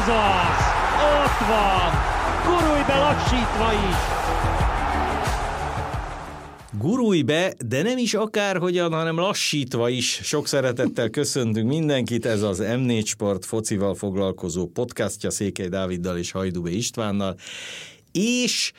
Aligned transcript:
Ez 0.00 0.08
az! 0.08 0.64
Ott 1.24 1.46
van! 1.48 1.92
Gurulj 2.44 2.82
be 2.86 2.98
lassítva 2.98 3.72
is! 3.72 3.96
Gurulj 6.78 7.22
be, 7.22 7.54
de 7.66 7.82
nem 7.82 7.98
is 7.98 8.14
akárhogyan, 8.14 8.92
hanem 8.92 9.16
lassítva 9.16 9.88
is. 9.88 10.20
Sok 10.22 10.46
szeretettel 10.46 11.10
köszöntünk 11.10 11.68
mindenkit, 11.68 12.26
ez 12.26 12.42
az 12.42 12.62
M4 12.62 13.06
Sport 13.06 13.44
focival 13.44 13.94
foglalkozó 13.94 14.66
podcastja 14.66 15.30
Székely 15.30 15.68
Dáviddal 15.68 16.18
és 16.18 16.30
Hajdubé 16.30 16.72
Istvánnal 16.72 17.36
és 18.12 18.72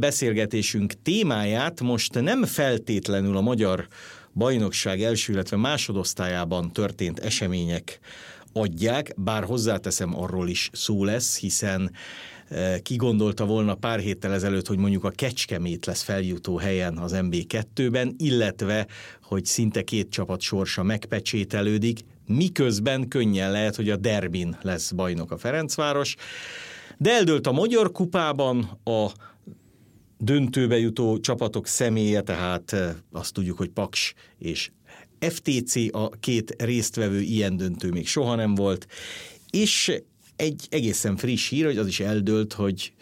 beszélgetésünk 0.00 0.92
témáját 1.02 1.80
most 1.80 2.20
nem 2.20 2.44
feltétlenül 2.44 3.36
a 3.36 3.40
magyar 3.40 3.86
bajnokság 4.34 5.02
első, 5.02 5.32
illetve 5.32 5.56
másodosztályában 5.56 6.72
történt 6.72 7.18
események 7.18 8.00
adják, 8.56 9.14
bár 9.16 9.44
hozzáteszem, 9.44 10.16
arról 10.16 10.48
is 10.48 10.70
szó 10.72 11.04
lesz, 11.04 11.38
hiszen 11.38 11.90
ki 12.82 12.96
gondolta 12.96 13.46
volna 13.46 13.74
pár 13.74 13.98
héttel 13.98 14.32
ezelőtt, 14.32 14.66
hogy 14.66 14.78
mondjuk 14.78 15.04
a 15.04 15.10
Kecskemét 15.10 15.86
lesz 15.86 16.02
feljutó 16.02 16.56
helyen 16.56 16.98
az 16.98 17.12
MB2-ben, 17.16 18.14
illetve, 18.18 18.86
hogy 19.22 19.44
szinte 19.44 19.82
két 19.82 20.10
csapat 20.10 20.40
sorsa 20.40 20.82
megpecsételődik, 20.82 22.00
miközben 22.26 23.08
könnyen 23.08 23.50
lehet, 23.50 23.76
hogy 23.76 23.90
a 23.90 23.96
Derbin 23.96 24.56
lesz 24.62 24.90
bajnok 24.90 25.30
a 25.30 25.38
Ferencváros. 25.38 26.16
De 26.98 27.12
eldőlt 27.12 27.46
a 27.46 27.52
Magyar 27.52 27.92
Kupában 27.92 28.80
a 28.84 29.06
döntőbe 30.18 30.78
jutó 30.78 31.18
csapatok 31.18 31.66
személye, 31.66 32.20
tehát 32.20 32.76
azt 33.12 33.32
tudjuk, 33.32 33.58
hogy 33.58 33.68
Paks 33.68 34.14
és 34.38 34.70
FTC 35.20 35.74
a 35.90 36.10
két 36.20 36.62
résztvevő 36.62 37.20
ilyen 37.20 37.56
döntő 37.56 37.90
még 37.90 38.06
soha 38.06 38.34
nem 38.34 38.54
volt, 38.54 38.86
és 39.50 39.92
egy 40.36 40.66
egészen 40.70 41.16
friss 41.16 41.48
hír, 41.48 41.64
hogy 41.64 41.78
az 41.78 41.86
is 41.86 42.00
eldőlt, 42.00 42.52
hogy 42.52 42.92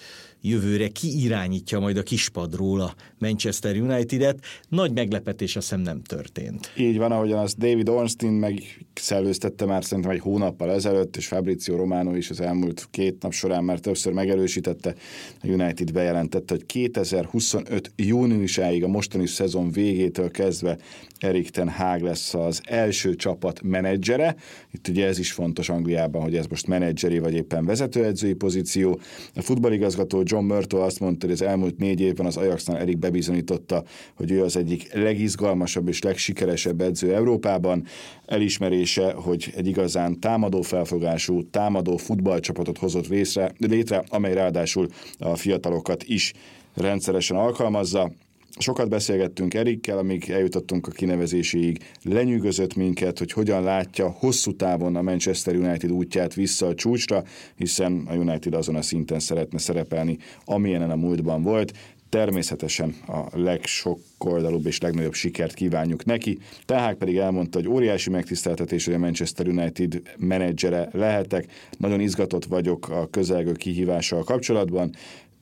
jövőre 0.45 0.89
ki 0.89 1.23
irányítja 1.23 1.79
majd 1.79 1.97
a 1.97 2.03
kispadról 2.03 2.81
a 2.81 2.95
Manchester 3.19 3.77
United-et. 3.77 4.39
Nagy 4.69 4.93
meglepetés 4.93 5.57
azt 5.57 5.69
hiszem 5.69 5.83
nem 5.83 6.03
történt. 6.03 6.73
Így 6.77 6.99
van, 6.99 7.13
ahogyan 7.13 7.39
azt 7.39 7.59
David 7.59 7.89
Ornstein 7.89 8.33
megszellőztette 8.33 9.65
már 9.65 9.85
szerintem 9.85 10.13
egy 10.13 10.21
hónappal 10.21 10.71
ezelőtt, 10.71 11.17
és 11.17 11.27
Fabrizio 11.27 11.77
Romano 11.77 12.15
is 12.15 12.31
az 12.31 12.41
elmúlt 12.41 12.89
két 12.91 13.23
nap 13.23 13.33
során 13.33 13.65
már 13.65 13.79
többször 13.79 14.13
megerősítette. 14.13 14.95
A 15.43 15.47
United 15.47 15.93
bejelentette, 15.93 16.55
hogy 16.55 16.67
2025 16.67 17.93
júniusáig 17.97 18.85
a 18.85 18.89
mostani 18.89 19.27
szezon 19.27 19.71
végétől 19.71 20.31
kezdve 20.31 20.79
Erik 21.19 21.51
Ten 21.51 21.69
Hag 21.69 22.01
lesz 22.01 22.35
az 22.35 22.61
első 22.65 23.15
csapat 23.15 23.63
menedzsere. 23.63 24.37
Itt 24.73 24.89
ugye 24.89 25.07
ez 25.07 25.19
is 25.19 25.33
fontos 25.33 25.69
Angliában, 25.69 26.23
hogy 26.23 26.37
ez 26.37 26.47
most 26.47 26.67
menedzseri 26.67 27.19
vagy 27.19 27.35
éppen 27.35 27.65
vezetőedzői 27.65 28.35
pozíció. 28.35 29.01
A 29.35 29.43
futballigazgató 29.43 30.23
John 30.35 30.47
Murto 30.47 30.79
azt 30.79 31.01
mondta, 31.01 31.27
hogy 31.27 31.35
az 31.35 31.43
elmúlt 31.43 31.79
négy 31.79 32.01
évben 32.01 32.27
az 32.27 32.37
Ajaxnál 32.37 32.79
Erik 32.79 32.99
bebizonyította, 32.99 33.85
hogy 34.15 34.31
ő 34.31 34.43
az 34.43 34.57
egyik 34.57 34.93
legizgalmasabb 34.93 35.89
és 35.89 36.03
legsikeresebb 36.03 36.81
edző 36.81 37.15
Európában. 37.15 37.85
Elismerése, 38.27 39.13
hogy 39.13 39.53
egy 39.57 39.67
igazán 39.67 40.21
támadó 40.21 40.63
felfogású, 40.63 41.51
támadó 41.51 41.97
futballcsapatot 41.97 42.79
hozott 42.79 43.07
részre, 43.09 43.53
létre, 43.59 44.05
amely 44.09 44.35
ráadásul 44.35 44.87
a 45.19 45.37
fiatalokat 45.37 46.03
is 46.03 46.33
rendszeresen 46.75 47.37
alkalmazza. 47.37 48.13
Sokat 48.59 48.89
beszélgettünk 48.89 49.55
Erikkel, 49.55 49.99
amíg 49.99 50.31
eljutottunk 50.31 50.87
a 50.87 50.91
kinevezéséig. 50.91 51.79
Lenyűgözött 52.03 52.75
minket, 52.75 53.19
hogy 53.19 53.33
hogyan 53.33 53.63
látja 53.63 54.09
hosszú 54.09 54.57
távon 54.57 54.97
a 54.97 55.03
Manchester 55.03 55.57
United 55.57 55.91
útját 55.93 56.35
vissza 56.35 56.67
a 56.67 56.75
csúcsra, 56.75 57.23
hiszen 57.57 58.05
a 58.07 58.15
United 58.15 58.55
azon 58.55 58.77
a 58.77 58.83
szinten 58.83 59.19
szeretne 59.19 59.59
szerepelni, 59.59 60.19
amilyenen 60.45 60.91
a 60.91 60.97
múltban 60.97 61.43
volt. 61.43 61.73
Természetesen 62.09 62.95
a 63.07 63.39
legsokkoldalúbb 63.39 64.67
és 64.67 64.81
legnagyobb 64.81 65.15
sikert 65.15 65.55
kívánjuk 65.55 66.05
neki. 66.05 66.39
Tehát 66.65 66.97
pedig 66.97 67.17
elmondta, 67.17 67.59
hogy 67.59 67.69
óriási 67.69 68.11
megtiszteltetés, 68.11 68.85
hogy 68.85 68.95
a 68.95 68.99
Manchester 68.99 69.49
United 69.49 70.03
menedzsere 70.19 70.89
lehetek. 70.93 71.47
Nagyon 71.79 72.01
izgatott 72.01 72.45
vagyok 72.45 72.89
a 72.89 73.09
közelgő 73.11 73.53
kihívással 73.53 74.25
kapcsolatban. 74.25 74.95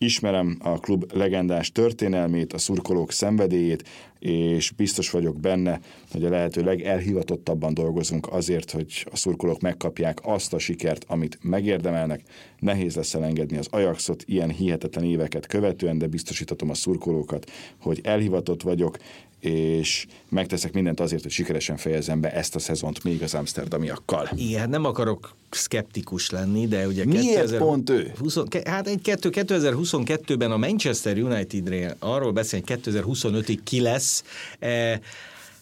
Ismerem 0.02 0.56
a 0.60 0.78
klub 0.78 1.12
legendás 1.12 1.72
történelmét, 1.72 2.52
a 2.52 2.58
szurkolók 2.58 3.12
szenvedélyét, 3.12 3.88
és 4.18 4.70
biztos 4.70 5.10
vagyok 5.10 5.40
benne, 5.40 5.80
hogy 6.10 6.24
a 6.24 6.28
lehető 6.28 6.62
legelhivatottabban 6.62 7.74
dolgozunk 7.74 8.32
azért, 8.32 8.70
hogy 8.70 9.06
a 9.10 9.16
szurkolók 9.16 9.60
megkapják 9.60 10.18
azt 10.22 10.52
a 10.52 10.58
sikert, 10.58 11.04
amit 11.08 11.38
megérdemelnek. 11.42 12.22
Nehéz 12.58 12.94
lesz 12.96 13.14
elengedni 13.14 13.56
az 13.56 13.68
Ajaxot 13.70 14.24
ilyen 14.26 14.50
hihetetlen 14.50 15.04
éveket 15.04 15.46
követően, 15.46 15.98
de 15.98 16.06
biztosítatom 16.06 16.70
a 16.70 16.74
szurkolókat, 16.74 17.50
hogy 17.80 18.00
elhivatott 18.02 18.62
vagyok, 18.62 18.98
és 19.42 20.06
megteszek 20.28 20.72
mindent 20.72 21.00
azért, 21.00 21.22
hogy 21.22 21.30
sikeresen 21.30 21.76
fejezzem 21.76 22.20
be 22.20 22.32
ezt 22.32 22.54
a 22.54 22.58
szezont 22.58 23.04
még 23.04 23.22
az 23.22 23.34
Amsterdamiakkal. 23.34 24.28
Igen, 24.34 24.60
hát 24.60 24.68
nem 24.68 24.84
akarok 24.84 25.34
szkeptikus 25.50 26.30
lenni, 26.30 26.66
de 26.66 26.86
ugye... 26.86 27.04
Miért 27.04 27.24
2000, 27.26 27.58
pont 27.58 27.90
ő? 27.90 28.12
20, 28.18 28.38
hát 28.64 28.88
egy 28.88 29.00
2022-ben 29.04 30.50
a 30.50 30.56
Manchester 30.56 31.18
United-rél 31.18 31.96
arról 31.98 32.32
beszél, 32.32 32.60
hogy 32.66 32.80
2025-ig 32.84 33.58
ki 33.64 33.80
lesz, 33.80 34.24
eh, 34.58 34.98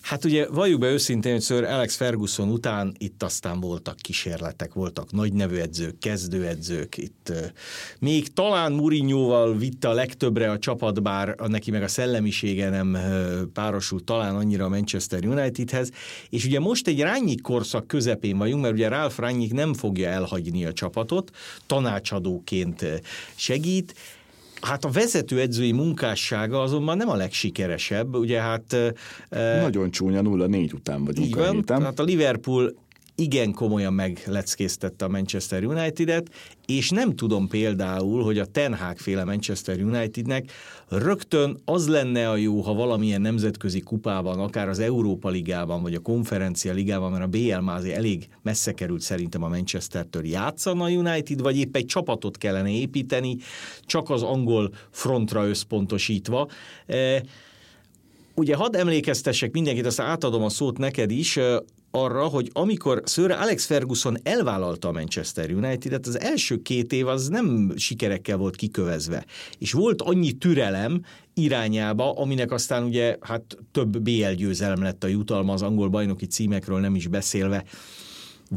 Hát 0.00 0.24
ugye 0.24 0.46
valljuk 0.48 0.80
be 0.80 0.90
őszintén, 0.90 1.32
hogy 1.32 1.42
Sir 1.42 1.64
Alex 1.64 1.96
Ferguson 1.96 2.48
után 2.48 2.94
itt 2.98 3.22
aztán 3.22 3.60
voltak 3.60 3.96
kísérletek, 3.96 4.72
voltak 4.72 5.12
nagy 5.12 5.32
nevű 5.32 5.56
edzők, 5.56 5.98
kezdőedzők, 5.98 6.96
itt 6.96 7.32
még 7.98 8.32
talán 8.32 8.72
Mourinhoval 8.72 9.56
vitte 9.56 9.88
a 9.88 9.92
legtöbbre 9.92 10.50
a 10.50 10.58
csapat, 10.58 11.02
bár 11.02 11.34
neki 11.46 11.70
meg 11.70 11.82
a 11.82 11.88
szellemisége 11.88 12.68
nem 12.68 12.98
párosult 13.52 14.04
talán 14.04 14.36
annyira 14.36 14.64
a 14.64 14.68
Manchester 14.68 15.26
Unitedhez, 15.26 15.90
és 16.28 16.44
ugye 16.44 16.60
most 16.60 16.86
egy 16.86 17.00
Rányik 17.00 17.40
korszak 17.40 17.86
közepén 17.86 18.38
vagyunk, 18.38 18.62
mert 18.62 18.74
ugye 18.74 18.88
Ralph 18.88 19.18
Rányik 19.18 19.52
nem 19.52 19.74
fogja 19.74 20.08
elhagyni 20.08 20.64
a 20.64 20.72
csapatot, 20.72 21.30
tanácsadóként 21.66 22.86
segít, 23.34 23.94
Hát 24.60 24.84
a 24.84 24.90
vezetőedzői 24.90 25.72
munkássága 25.72 26.62
azonban 26.62 26.96
nem 26.96 27.08
a 27.08 27.14
legsikeresebb, 27.14 28.14
ugye 28.14 28.40
hát... 28.40 28.76
Nagyon 29.60 29.90
csúnya 29.90 30.20
0-4 30.24 30.74
után 30.74 31.04
vagyunk 31.04 31.26
így 31.26 31.34
van, 31.34 31.64
a 31.66 31.82
Hát 31.82 31.98
a 31.98 32.02
Liverpool 32.02 32.74
igen 33.20 33.52
komolyan 33.52 33.92
megleckésztette 33.92 35.04
a 35.04 35.08
Manchester 35.08 35.64
United-et, 35.64 36.30
és 36.66 36.90
nem 36.90 37.16
tudom 37.16 37.48
például, 37.48 38.22
hogy 38.22 38.38
a 38.38 38.44
Ten 38.44 38.74
Hag 38.74 38.98
féle 38.98 39.24
Manchester 39.24 39.82
Unitednek 39.82 40.52
rögtön 40.88 41.58
az 41.64 41.88
lenne 41.88 42.30
a 42.30 42.36
jó, 42.36 42.60
ha 42.60 42.74
valamilyen 42.74 43.20
nemzetközi 43.20 43.80
kupában, 43.80 44.38
akár 44.38 44.68
az 44.68 44.78
Európa 44.78 45.28
Ligában, 45.28 45.82
vagy 45.82 45.94
a 45.94 46.00
Konferencia 46.00 46.72
Ligában, 46.72 47.10
mert 47.10 47.24
a 47.24 47.26
BL 47.26 47.58
mázi 47.58 47.92
elég 47.92 48.28
messze 48.42 48.72
került 48.72 49.00
szerintem 49.00 49.42
a 49.42 49.48
Manchestertől 49.48 50.26
játszana 50.26 50.84
a 50.84 50.90
United, 50.90 51.40
vagy 51.40 51.58
épp 51.58 51.76
egy 51.76 51.86
csapatot 51.86 52.38
kellene 52.38 52.70
építeni, 52.70 53.36
csak 53.82 54.10
az 54.10 54.22
angol 54.22 54.70
frontra 54.90 55.48
összpontosítva. 55.48 56.48
E, 56.86 57.22
ugye 58.34 58.54
hadd 58.54 58.76
emlékeztessek 58.76 59.52
mindenkit, 59.52 59.86
aztán 59.86 60.06
átadom 60.06 60.42
a 60.42 60.48
szót 60.48 60.78
neked 60.78 61.10
is, 61.10 61.38
arra, 61.90 62.24
hogy 62.24 62.50
amikor 62.52 63.02
Sir 63.06 63.30
Alex 63.30 63.66
Ferguson 63.66 64.16
elvállalta 64.22 64.88
a 64.88 64.92
Manchester 64.92 65.50
United-et, 65.50 66.06
az 66.06 66.20
első 66.20 66.62
két 66.62 66.92
év 66.92 67.06
az 67.06 67.28
nem 67.28 67.72
sikerekkel 67.76 68.36
volt 68.36 68.56
kikövezve. 68.56 69.24
És 69.58 69.72
volt 69.72 70.02
annyi 70.02 70.32
türelem 70.32 71.02
irányába, 71.34 72.12
aminek 72.12 72.52
aztán 72.52 72.82
ugye 72.82 73.16
hát 73.20 73.56
több 73.72 73.98
BL 73.98 74.30
győzelem 74.36 74.82
lett 74.82 75.04
a 75.04 75.06
jutalma 75.06 75.52
az 75.52 75.62
angol 75.62 75.88
bajnoki 75.88 76.26
címekről 76.26 76.80
nem 76.80 76.94
is 76.94 77.06
beszélve. 77.06 77.64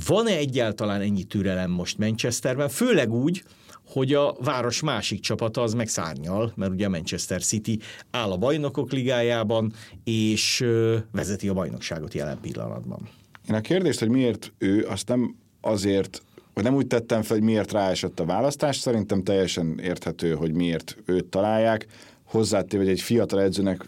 Van-e 0.07 0.35
egyáltalán 0.35 1.01
ennyi 1.01 1.23
türelem 1.23 1.71
most 1.71 1.97
Manchesterben? 1.97 2.69
Főleg 2.69 3.11
úgy, 3.11 3.43
hogy 3.87 4.13
a 4.13 4.35
város 4.39 4.81
másik 4.81 5.19
csapata 5.19 5.61
az 5.61 5.73
meg 5.73 5.87
szárnyal, 5.87 6.51
mert 6.55 6.71
ugye 6.71 6.89
Manchester 6.89 7.43
City 7.43 7.79
áll 8.11 8.31
a 8.31 8.37
bajnokok 8.37 8.91
ligájában, 8.91 9.73
és 10.03 10.65
vezeti 11.11 11.47
a 11.47 11.53
bajnokságot 11.53 12.13
jelen 12.13 12.39
pillanatban. 12.41 13.09
Én 13.49 13.55
a 13.55 13.61
kérdést, 13.61 13.99
hogy 13.99 14.09
miért 14.09 14.51
ő, 14.57 14.85
azt 14.85 15.07
nem 15.07 15.35
azért 15.61 16.21
vagy 16.53 16.63
nem 16.63 16.75
úgy 16.75 16.87
tettem 16.87 17.21
fel, 17.21 17.37
hogy 17.37 17.45
miért 17.45 17.71
ráesett 17.71 18.19
a 18.19 18.25
választás, 18.25 18.77
szerintem 18.77 19.23
teljesen 19.23 19.79
érthető, 19.83 20.33
hogy 20.33 20.53
miért 20.53 20.97
őt 21.05 21.25
találják. 21.25 21.87
Hozzátéve, 22.23 22.83
hogy 22.83 22.91
egy 22.91 23.01
fiatal 23.01 23.41
edzőnek 23.41 23.85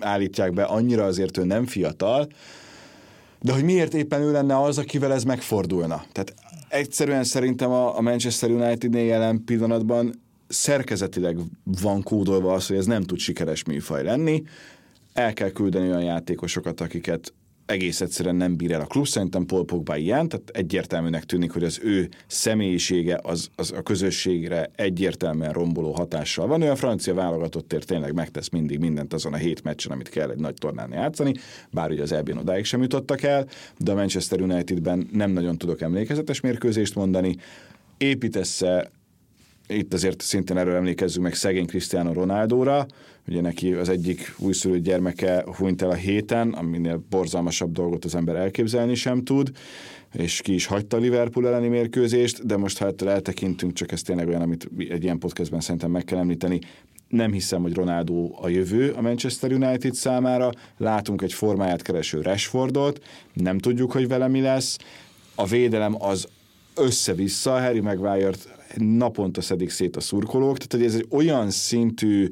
állítják 0.00 0.52
be, 0.52 0.62
annyira 0.62 1.04
azért 1.04 1.38
ő 1.38 1.44
nem 1.44 1.66
fiatal, 1.66 2.28
de 3.40 3.52
hogy 3.52 3.64
miért 3.64 3.94
éppen 3.94 4.20
ő 4.20 4.32
lenne 4.32 4.62
az, 4.62 4.78
akivel 4.78 5.12
ez 5.12 5.24
megfordulna. 5.24 6.04
Tehát 6.12 6.34
egyszerűen 6.68 7.24
szerintem 7.24 7.70
a 7.70 8.00
Manchester 8.00 8.50
United-nél 8.50 9.04
jelen 9.04 9.44
pillanatban 9.44 10.22
szerkezetileg 10.48 11.36
van 11.80 12.02
kódolva 12.02 12.52
az, 12.52 12.66
hogy 12.66 12.76
ez 12.76 12.86
nem 12.86 13.02
tud 13.02 13.18
sikeres 13.18 13.64
műfaj 13.64 14.02
lenni. 14.02 14.42
El 15.12 15.32
kell 15.32 15.50
küldeni 15.50 15.88
olyan 15.88 16.02
játékosokat, 16.02 16.80
akiket 16.80 17.32
egész 17.66 18.00
egyszerűen 18.00 18.36
nem 18.36 18.56
bír 18.56 18.72
el 18.72 18.80
a 18.80 18.84
klub. 18.86 19.06
Szerintem 19.06 19.46
Paul 19.46 19.64
Pogba 19.64 19.96
ilyen, 19.96 20.28
tehát 20.28 20.50
egyértelműnek 20.52 21.24
tűnik, 21.24 21.50
hogy 21.50 21.64
az 21.64 21.80
ő 21.82 22.08
személyisége 22.26 23.20
az, 23.22 23.50
az 23.56 23.72
a 23.72 23.82
közösségre 23.82 24.70
egyértelműen 24.76 25.52
romboló 25.52 25.92
hatással 25.92 26.46
van. 26.46 26.62
Ő 26.62 26.70
a 26.70 26.76
francia 26.76 27.14
válogatottért 27.14 27.86
tényleg 27.86 28.14
megtesz 28.14 28.48
mindig 28.48 28.78
mindent 28.78 29.12
azon 29.12 29.32
a 29.32 29.36
hét 29.36 29.62
meccsen, 29.62 29.92
amit 29.92 30.08
kell 30.08 30.30
egy 30.30 30.38
nagy 30.38 30.54
tornán 30.54 30.92
játszani, 30.92 31.34
bár 31.70 31.90
ugye 31.90 32.02
az 32.02 32.12
elbén 32.12 32.36
odáig 32.36 32.64
sem 32.64 32.82
jutottak 32.82 33.22
el, 33.22 33.46
de 33.78 33.92
a 33.92 33.94
Manchester 33.94 34.40
Unitedben 34.40 35.08
nem 35.12 35.30
nagyon 35.30 35.58
tudok 35.58 35.80
emlékezetes 35.80 36.40
mérkőzést 36.40 36.94
mondani. 36.94 37.36
Építesse 37.98 38.90
itt 39.66 39.92
azért 39.92 40.20
szintén 40.20 40.56
erről 40.56 40.74
emlékezzünk 40.74 41.24
meg 41.24 41.34
szegény 41.34 41.66
Cristiano 41.66 42.12
Ronaldóra, 42.12 42.86
ugye 43.28 43.40
neki 43.40 43.72
az 43.72 43.88
egyik 43.88 44.34
újszülött 44.38 44.82
gyermeke 44.82 45.44
hunyt 45.56 45.82
el 45.82 45.90
a 45.90 45.94
héten, 45.94 46.52
aminél 46.52 47.04
borzalmasabb 47.10 47.72
dolgot 47.72 48.04
az 48.04 48.14
ember 48.14 48.36
elképzelni 48.36 48.94
sem 48.94 49.22
tud, 49.22 49.50
és 50.12 50.40
ki 50.40 50.54
is 50.54 50.66
hagyta 50.66 50.96
a 50.96 51.00
Liverpool 51.00 51.46
elleni 51.46 51.68
mérkőzést, 51.68 52.46
de 52.46 52.56
most 52.56 52.78
ha 52.78 52.86
ettől 52.86 53.08
eltekintünk, 53.08 53.72
csak 53.72 53.92
ez 53.92 54.02
tényleg 54.02 54.28
olyan, 54.28 54.42
amit 54.42 54.70
egy 54.78 55.02
ilyen 55.02 55.18
podcastben 55.18 55.60
szerintem 55.60 55.90
meg 55.90 56.04
kell 56.04 56.18
említeni, 56.18 56.58
nem 57.08 57.32
hiszem, 57.32 57.62
hogy 57.62 57.74
Ronaldo 57.74 58.30
a 58.40 58.48
jövő 58.48 58.90
a 58.90 59.00
Manchester 59.00 59.52
United 59.52 59.94
számára. 59.94 60.50
Látunk 60.76 61.22
egy 61.22 61.32
formáját 61.32 61.82
kereső 61.82 62.20
Rashfordot, 62.20 63.02
nem 63.32 63.58
tudjuk, 63.58 63.92
hogy 63.92 64.08
vele 64.08 64.28
mi 64.28 64.40
lesz. 64.40 64.78
A 65.34 65.46
védelem 65.46 66.02
az 66.02 66.28
össze-vissza, 66.74 67.60
Harry 67.60 67.80
Maguire-t 67.80 68.48
naponta 68.76 69.40
szedik 69.40 69.70
szét 69.70 69.96
a 69.96 70.00
szurkolók, 70.00 70.58
tehát 70.58 70.86
ez 70.86 70.94
egy 70.94 71.06
olyan 71.10 71.50
szintű 71.50 72.26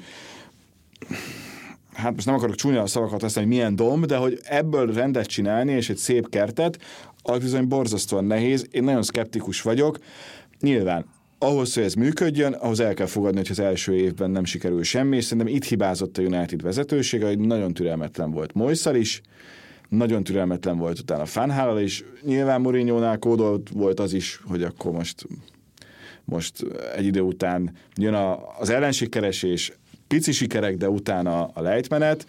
hát 1.92 2.14
most 2.14 2.26
nem 2.26 2.34
akarok 2.34 2.54
csúnya 2.54 2.86
szavakat 2.86 3.20
használni, 3.20 3.50
hogy 3.50 3.58
milyen 3.58 3.76
domb, 3.76 4.06
de 4.06 4.16
hogy 4.16 4.40
ebből 4.42 4.92
rendet 4.92 5.26
csinálni, 5.26 5.72
és 5.72 5.90
egy 5.90 5.96
szép 5.96 6.28
kertet, 6.28 6.78
az 7.22 7.38
bizony 7.38 7.68
borzasztóan 7.68 8.24
nehéz. 8.24 8.66
Én 8.70 8.84
nagyon 8.84 9.02
szkeptikus 9.02 9.62
vagyok. 9.62 9.98
Nyilván 10.60 11.06
ahhoz, 11.38 11.74
hogy 11.74 11.82
ez 11.82 11.94
működjön, 11.94 12.52
ahhoz 12.52 12.80
el 12.80 12.94
kell 12.94 13.06
fogadni, 13.06 13.38
hogy 13.38 13.50
az 13.50 13.58
első 13.58 13.94
évben 13.94 14.30
nem 14.30 14.44
sikerül 14.44 14.82
semmi, 14.82 15.16
és 15.16 15.24
szerintem 15.24 15.54
itt 15.54 15.64
hibázott 15.64 16.18
a 16.18 16.22
United 16.22 16.62
vezetősége, 16.62 17.26
hogy 17.26 17.38
nagyon 17.38 17.74
türelmetlen 17.74 18.30
volt 18.30 18.54
Moiszal 18.54 18.94
is, 18.94 19.20
nagyon 19.88 20.24
türelmetlen 20.24 20.78
volt 20.78 20.98
utána 20.98 21.24
Fanhálal 21.24 21.80
is, 21.80 22.04
nyilván 22.22 22.60
Mourinho-nál 22.60 23.18
kódolt 23.18 23.68
volt 23.72 24.00
az 24.00 24.12
is, 24.12 24.40
hogy 24.44 24.62
akkor 24.62 24.92
most 24.92 25.26
most 26.24 26.64
egy 26.96 27.04
idő 27.04 27.20
után 27.20 27.72
jön 27.96 28.14
a, 28.14 28.58
az 28.58 28.70
ellenségkeresés, 28.70 29.72
pici 30.08 30.32
sikerek, 30.32 30.76
de 30.76 30.88
utána 30.88 31.44
a 31.46 31.60
lejtmenet, 31.60 32.26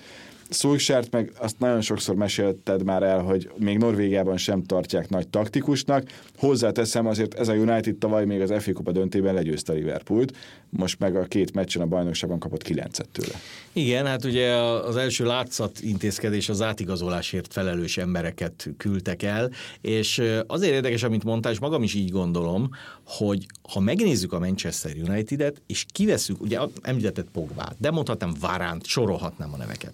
Szulsárt 0.54 1.12
meg 1.12 1.32
azt 1.40 1.60
nagyon 1.60 1.82
sokszor 1.82 2.16
mesélted 2.16 2.84
már 2.84 3.04
el, 3.04 3.20
hogy 3.20 3.52
még 3.58 3.78
Norvégiában 3.78 4.38
sem 4.38 4.64
tartják 4.64 5.10
nagy 5.10 5.28
taktikusnak. 5.28 6.04
Hozzáteszem 6.38 7.08
azért 7.08 7.34
ez 7.34 7.48
a 7.48 7.54
United 7.54 7.96
tavaly 7.96 8.26
még 8.26 8.42
az 8.42 8.54
FA 8.64 8.74
Kupa 8.74 8.92
döntében 8.92 9.34
legyőzte 9.34 9.74
Liverpoolt, 9.74 10.38
most 10.76 11.00
meg 11.00 11.16
a 11.16 11.24
két 11.24 11.54
meccsen 11.54 11.82
a 11.82 11.86
bajnokságban 11.86 12.40
kapott 12.40 12.64
kilencet 12.64 13.10
tőle. 13.10 13.40
Igen, 13.74 14.06
hát 14.06 14.26
ugye 14.26 14.54
az 14.62 14.96
első 14.96 15.26
látszat 15.26 15.80
intézkedés 15.82 16.50
az 16.50 16.62
átigazolásért 16.62 17.54
felelős 17.54 17.98
embereket 17.98 18.70
küldtek 18.78 19.24
el, 19.24 19.52
és 19.82 20.22
azért 20.48 20.74
érdekes, 20.74 21.04
amit 21.04 21.24
mondtál, 21.24 21.52
és 21.52 21.60
magam 21.60 21.84
is 21.84 21.94
így 21.94 22.10
gondolom, 22.10 22.70
hogy 23.06 23.46
ha 23.74 23.80
megnézzük 23.80 24.34
a 24.34 24.40
Manchester 24.40 24.96
United-et, 25.08 25.62
és 25.68 25.86
kiveszünk, 25.92 26.42
ugye 26.42 26.60
említetted 26.82 27.26
Pogbát, 27.32 27.76
de 27.80 27.92
mondhatnám 27.92 28.34
Varánt, 28.40 28.86
sorolhatnám 28.86 29.54
a 29.54 29.58
neveket 29.58 29.94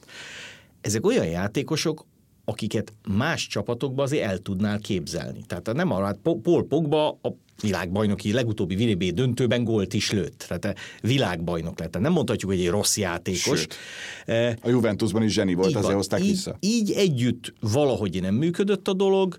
ezek 0.82 1.06
olyan 1.06 1.26
játékosok, 1.26 2.06
akiket 2.50 2.94
más 3.18 3.48
csapatokban 3.48 4.06
azért 4.06 4.24
el 4.24 4.38
tudnál 4.38 4.80
képzelni. 4.80 5.40
Tehát 5.48 5.74
nem 5.74 5.92
arra, 5.92 6.06
hát 6.06 6.20
Paul 6.24 6.64
Pogba 6.68 7.08
a 7.10 7.30
világbajnoki 7.62 8.32
legutóbbi 8.32 8.94
VB 8.94 9.04
döntőben 9.04 9.64
gólt 9.64 9.94
is 9.94 10.12
lőtt. 10.12 10.46
Tehát 10.48 10.78
világbajnok 11.02 11.80
lett. 11.80 12.00
Nem 12.00 12.12
mondhatjuk, 12.12 12.52
hogy 12.52 12.60
egy 12.60 12.70
rossz 12.70 12.98
játékos. 12.98 13.60
Sőt, 13.60 13.76
a 14.62 14.70
Juventusban 14.70 15.24
is 15.24 15.34
zseni 15.34 15.54
volt, 15.54 15.76
azért 15.76 15.94
hozták 15.94 16.22
így, 16.22 16.30
vissza. 16.30 16.58
Így 16.60 16.92
együtt 16.92 17.54
valahogy 17.60 18.22
nem 18.22 18.36
működött 18.36 18.88
a 18.88 18.94
dolog 18.94 19.38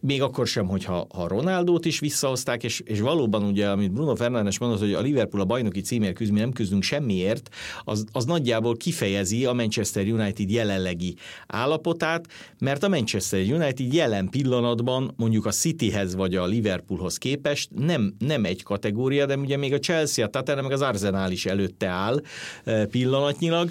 még 0.00 0.22
akkor 0.22 0.46
sem, 0.46 0.66
hogyha 0.66 1.06
ha 1.14 1.28
Ronaldót 1.28 1.84
is 1.84 1.98
visszahozták, 1.98 2.64
és, 2.64 2.80
és 2.84 3.00
valóban 3.00 3.42
ugye, 3.42 3.68
amit 3.68 3.92
Bruno 3.92 4.14
Fernandes 4.14 4.58
mondott, 4.58 4.78
hogy 4.78 4.92
a 4.92 5.00
Liverpool 5.00 5.42
a 5.42 5.46
bajnoki 5.46 5.80
címért 5.80 6.14
küzd, 6.14 6.32
mi 6.32 6.38
nem 6.38 6.52
küzdünk 6.52 6.82
semmiért, 6.82 7.48
az, 7.84 8.04
az 8.12 8.24
nagyjából 8.24 8.76
kifejezi 8.76 9.44
a 9.44 9.52
Manchester 9.52 10.06
United 10.06 10.50
jelenlegi 10.50 11.16
állapotát, 11.46 12.26
mert 12.58 12.82
a 12.82 12.88
Manchester 12.88 13.40
United 13.40 13.92
jelen 13.92 14.28
pillanatban 14.28 15.14
mondjuk 15.16 15.46
a 15.46 15.50
Cityhez 15.50 16.14
vagy 16.14 16.34
a 16.34 16.46
Liverpoolhoz 16.46 17.16
képest 17.16 17.70
nem, 17.74 18.14
nem 18.18 18.44
egy 18.44 18.62
kategória, 18.62 19.26
de 19.26 19.36
ugye 19.36 19.56
még 19.56 19.72
a 19.72 19.78
Chelsea, 19.78 20.24
a 20.24 20.28
Tottenham, 20.28 20.64
meg 20.64 20.74
az 20.74 20.82
Arsenal 20.82 21.30
is 21.30 21.46
előtte 21.46 21.86
áll 21.86 22.20
eh, 22.64 22.84
pillanatnyilag, 22.84 23.70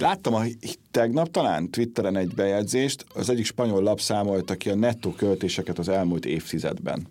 Láttam 0.00 0.34
a, 0.34 0.42
tegnap 0.90 1.30
talán 1.30 1.70
Twitteren 1.70 2.16
egy 2.16 2.34
bejegyzést, 2.34 3.06
az 3.14 3.30
egyik 3.30 3.44
spanyol 3.44 3.82
lap 3.82 4.00
számolta 4.00 4.54
ki 4.54 4.70
a 4.70 4.74
nettó 4.74 5.10
költéseket 5.10 5.78
az 5.78 5.88
elmúlt 5.88 6.26
évtizedben. 6.26 7.06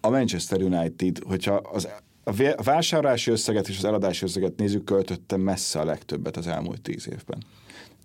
A 0.00 0.10
Manchester 0.10 0.62
United, 0.62 1.18
hogyha 1.18 1.54
az, 1.54 1.88
a 2.24 2.62
vásárlási 2.62 3.30
összeget 3.30 3.68
és 3.68 3.76
az 3.76 3.84
eladási 3.84 4.24
összeget 4.24 4.56
nézzük, 4.56 4.84
költötte 4.84 5.36
messze 5.36 5.80
a 5.80 5.84
legtöbbet 5.84 6.36
az 6.36 6.46
elmúlt 6.46 6.80
tíz 6.80 7.08
évben. 7.08 7.42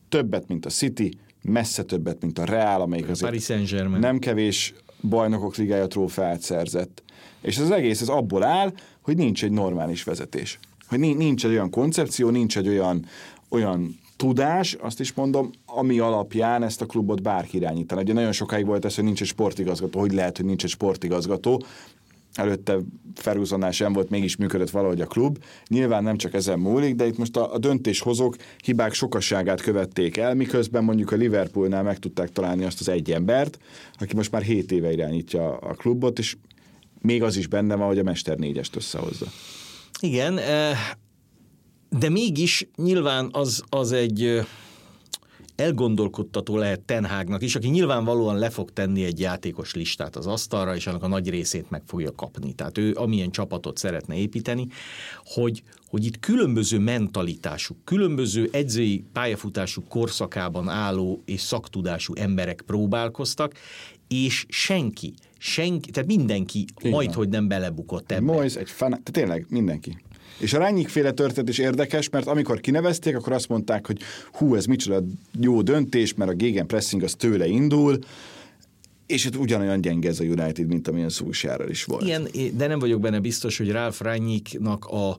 Többet, 0.10 0.48
mint 0.48 0.66
a 0.66 0.70
City, 0.70 1.18
messze 1.42 1.84
többet, 1.84 2.22
mint 2.22 2.40
a 2.40 2.46
Real, 2.46 2.82
amelyik 2.82 3.10
azért 3.10 3.30
Paris 3.30 3.44
Saint-Germain. 3.44 4.00
nem 4.00 4.20
kevés 4.20 4.74
bajnokok 5.02 5.56
ligája 5.56 5.88
trófeát 5.88 6.42
szerzett. 6.42 7.04
És 7.42 7.58
az 7.58 7.72
egész 7.72 8.02
az 8.02 8.10
abból 8.10 8.44
áll, 8.44 8.74
hogy 9.02 9.18
nincs 9.18 9.44
egy 9.44 9.52
normális 9.52 10.04
vezetés. 10.04 10.60
Hogy 10.88 11.00
nincs 11.00 11.46
egy 11.46 11.52
olyan 11.52 11.70
koncepció, 11.70 12.30
nincs 12.30 12.58
egy 12.58 12.68
olyan, 12.68 13.06
olyan 13.50 14.00
tudás, 14.16 14.74
azt 14.74 15.00
is 15.00 15.14
mondom, 15.14 15.50
ami 15.66 16.00
alapján 16.00 16.64
ezt 16.64 16.82
a 16.82 16.86
klubot 16.86 17.22
bárki 17.22 17.58
irányítani. 17.58 18.02
Ugye 18.02 18.14
nagyon 18.14 18.32
sokáig 18.32 18.66
volt 18.66 18.86
ez, 18.86 18.96
hogy 18.96 19.04
nincs 19.04 19.22
egy 19.22 19.28
sportigazgató, 19.28 20.00
hogy 20.00 20.14
lehet, 20.14 20.38
hogy 20.38 20.46
nincs 20.46 20.64
egy 20.64 20.70
sportigazgató, 20.70 21.64
előtte 22.34 22.78
Ferguson 23.16 23.72
sem 23.72 23.94
volt, 23.94 24.10
mégis 24.10 24.36
működött 24.36 24.70
valahogy 24.70 25.02
a 25.02 25.06
klub. 25.06 25.38
Nyilván 25.68 26.04
nem 26.04 26.18
csak 26.18 26.34
ezen 26.34 26.60
múlik, 26.60 26.96
de 26.96 27.06
itt 27.06 27.18
most 27.18 27.38
a, 27.38 27.54
a 27.54 27.58
döntéshozók 27.58 28.36
hibák 28.64 28.94
sokasságát 28.94 29.62
követték 29.62 30.18
el, 30.18 30.34
miközben 30.34 30.84
mondjuk 30.84 31.12
a 31.12 31.16
Liverpoolnál 31.16 31.84
meg 31.84 32.00
tudták 32.00 32.32
találni 32.32 32.64
azt 32.64 32.80
az 32.80 32.90
egy 32.90 33.12
embert, 33.12 33.60
aki 34.00 34.16
most 34.16 34.32
már 34.32 34.42
7 34.42 34.72
éve 34.72 34.92
irányítja 34.92 35.58
a 35.58 35.74
klubot, 35.74 36.20
és 36.20 36.36
még 37.02 37.24
az 37.24 37.38
is 37.38 37.48
benne 37.48 37.76
van, 37.76 37.88
hogy 37.88 38.00
a 38.00 38.04
Mester 38.04 38.38
négyest 38.38 38.76
összehozza. 38.76 39.26
Igen, 40.00 40.38
eh, 40.38 40.78
de 42.00 42.10
mégis 42.10 42.68
nyilván 42.76 43.30
az, 43.32 43.64
az 43.70 43.92
egy 43.92 44.42
elgondolkodtató 45.56 46.58
lehet 46.58 46.80
Tenhágnak 46.80 47.42
is, 47.42 47.56
aki 47.56 47.68
nyilvánvalóan 47.68 48.38
le 48.38 48.50
fog 48.50 48.72
tenni 48.72 49.04
egy 49.04 49.20
játékos 49.20 49.74
listát 49.74 50.16
az 50.16 50.28
asztalra, 50.28 50.76
és 50.76 50.88
annak 50.88 51.04
a 51.04 51.08
nagy 51.08 51.30
részét 51.30 51.70
meg 51.70 51.82
fogja 51.86 52.12
kapni. 52.12 52.54
Tehát 52.54 52.78
ő 52.78 52.94
amilyen 52.96 53.32
csapatot 53.32 53.78
szeretne 53.78 54.16
építeni, 54.16 54.68
hogy, 55.24 55.64
hogy 55.88 56.06
itt 56.06 56.20
különböző 56.20 56.80
mentalitású, 56.80 57.76
különböző 57.84 58.50
edzői 58.52 59.06
pályafutású 59.14 59.84
korszakában 59.90 60.70
álló 60.70 61.22
és 61.26 61.42
szaktudású 61.42 62.14
emberek 62.16 62.64
próbálkoztak, 62.66 63.54
és 64.08 64.46
senki, 64.50 65.14
senki, 65.38 65.92
tehát 65.92 66.10
mindenki 66.10 66.66
majd, 66.84 67.14
hogy 67.14 67.30
nem 67.30 67.48
belebukott 67.48 68.12
ebbe. 68.12 68.34
Moise 68.34 68.60
egy 68.60 68.70
fan, 68.70 68.90
tehát 68.90 69.12
tényleg 69.12 69.46
mindenki. 69.50 69.98
És 70.38 70.54
a 70.54 70.58
Rányik 70.58 70.88
féle 70.88 71.12
történet 71.12 71.50
is 71.50 71.58
érdekes, 71.58 72.10
mert 72.10 72.28
amikor 72.28 72.60
kinevezték, 72.60 73.16
akkor 73.16 73.34
azt 73.34 73.48
mondták, 73.48 73.88
hogy 73.88 74.00
hú, 74.32 74.56
ez 74.56 74.66
micsoda 74.66 75.04
jó 75.40 75.62
döntés, 75.62 76.14
mert 76.14 76.32
a 76.32 76.34
Gégen 76.34 76.68
pressing 76.68 77.04
az 77.04 77.14
tőle 77.14 77.48
indul, 77.48 78.00
és 79.06 79.26
itt 79.26 79.36
ugyanolyan 79.36 79.82
gyenge 79.82 80.10
ez 80.10 80.20
a 80.20 80.24
United, 80.24 80.68
mint 80.68 80.88
amilyen 80.88 81.10
Szúsjárral 81.10 81.70
is 81.70 81.84
volt. 81.84 82.04
Igen, 82.04 82.28
de 82.54 82.68
nem 82.68 82.80
vagyok 82.80 83.02
benne 83.02 83.20
biztos, 83.20 83.58
hogy 83.58 83.72
Ralf 83.72 84.02
Rányiknak 84.02 84.86
a, 84.86 85.10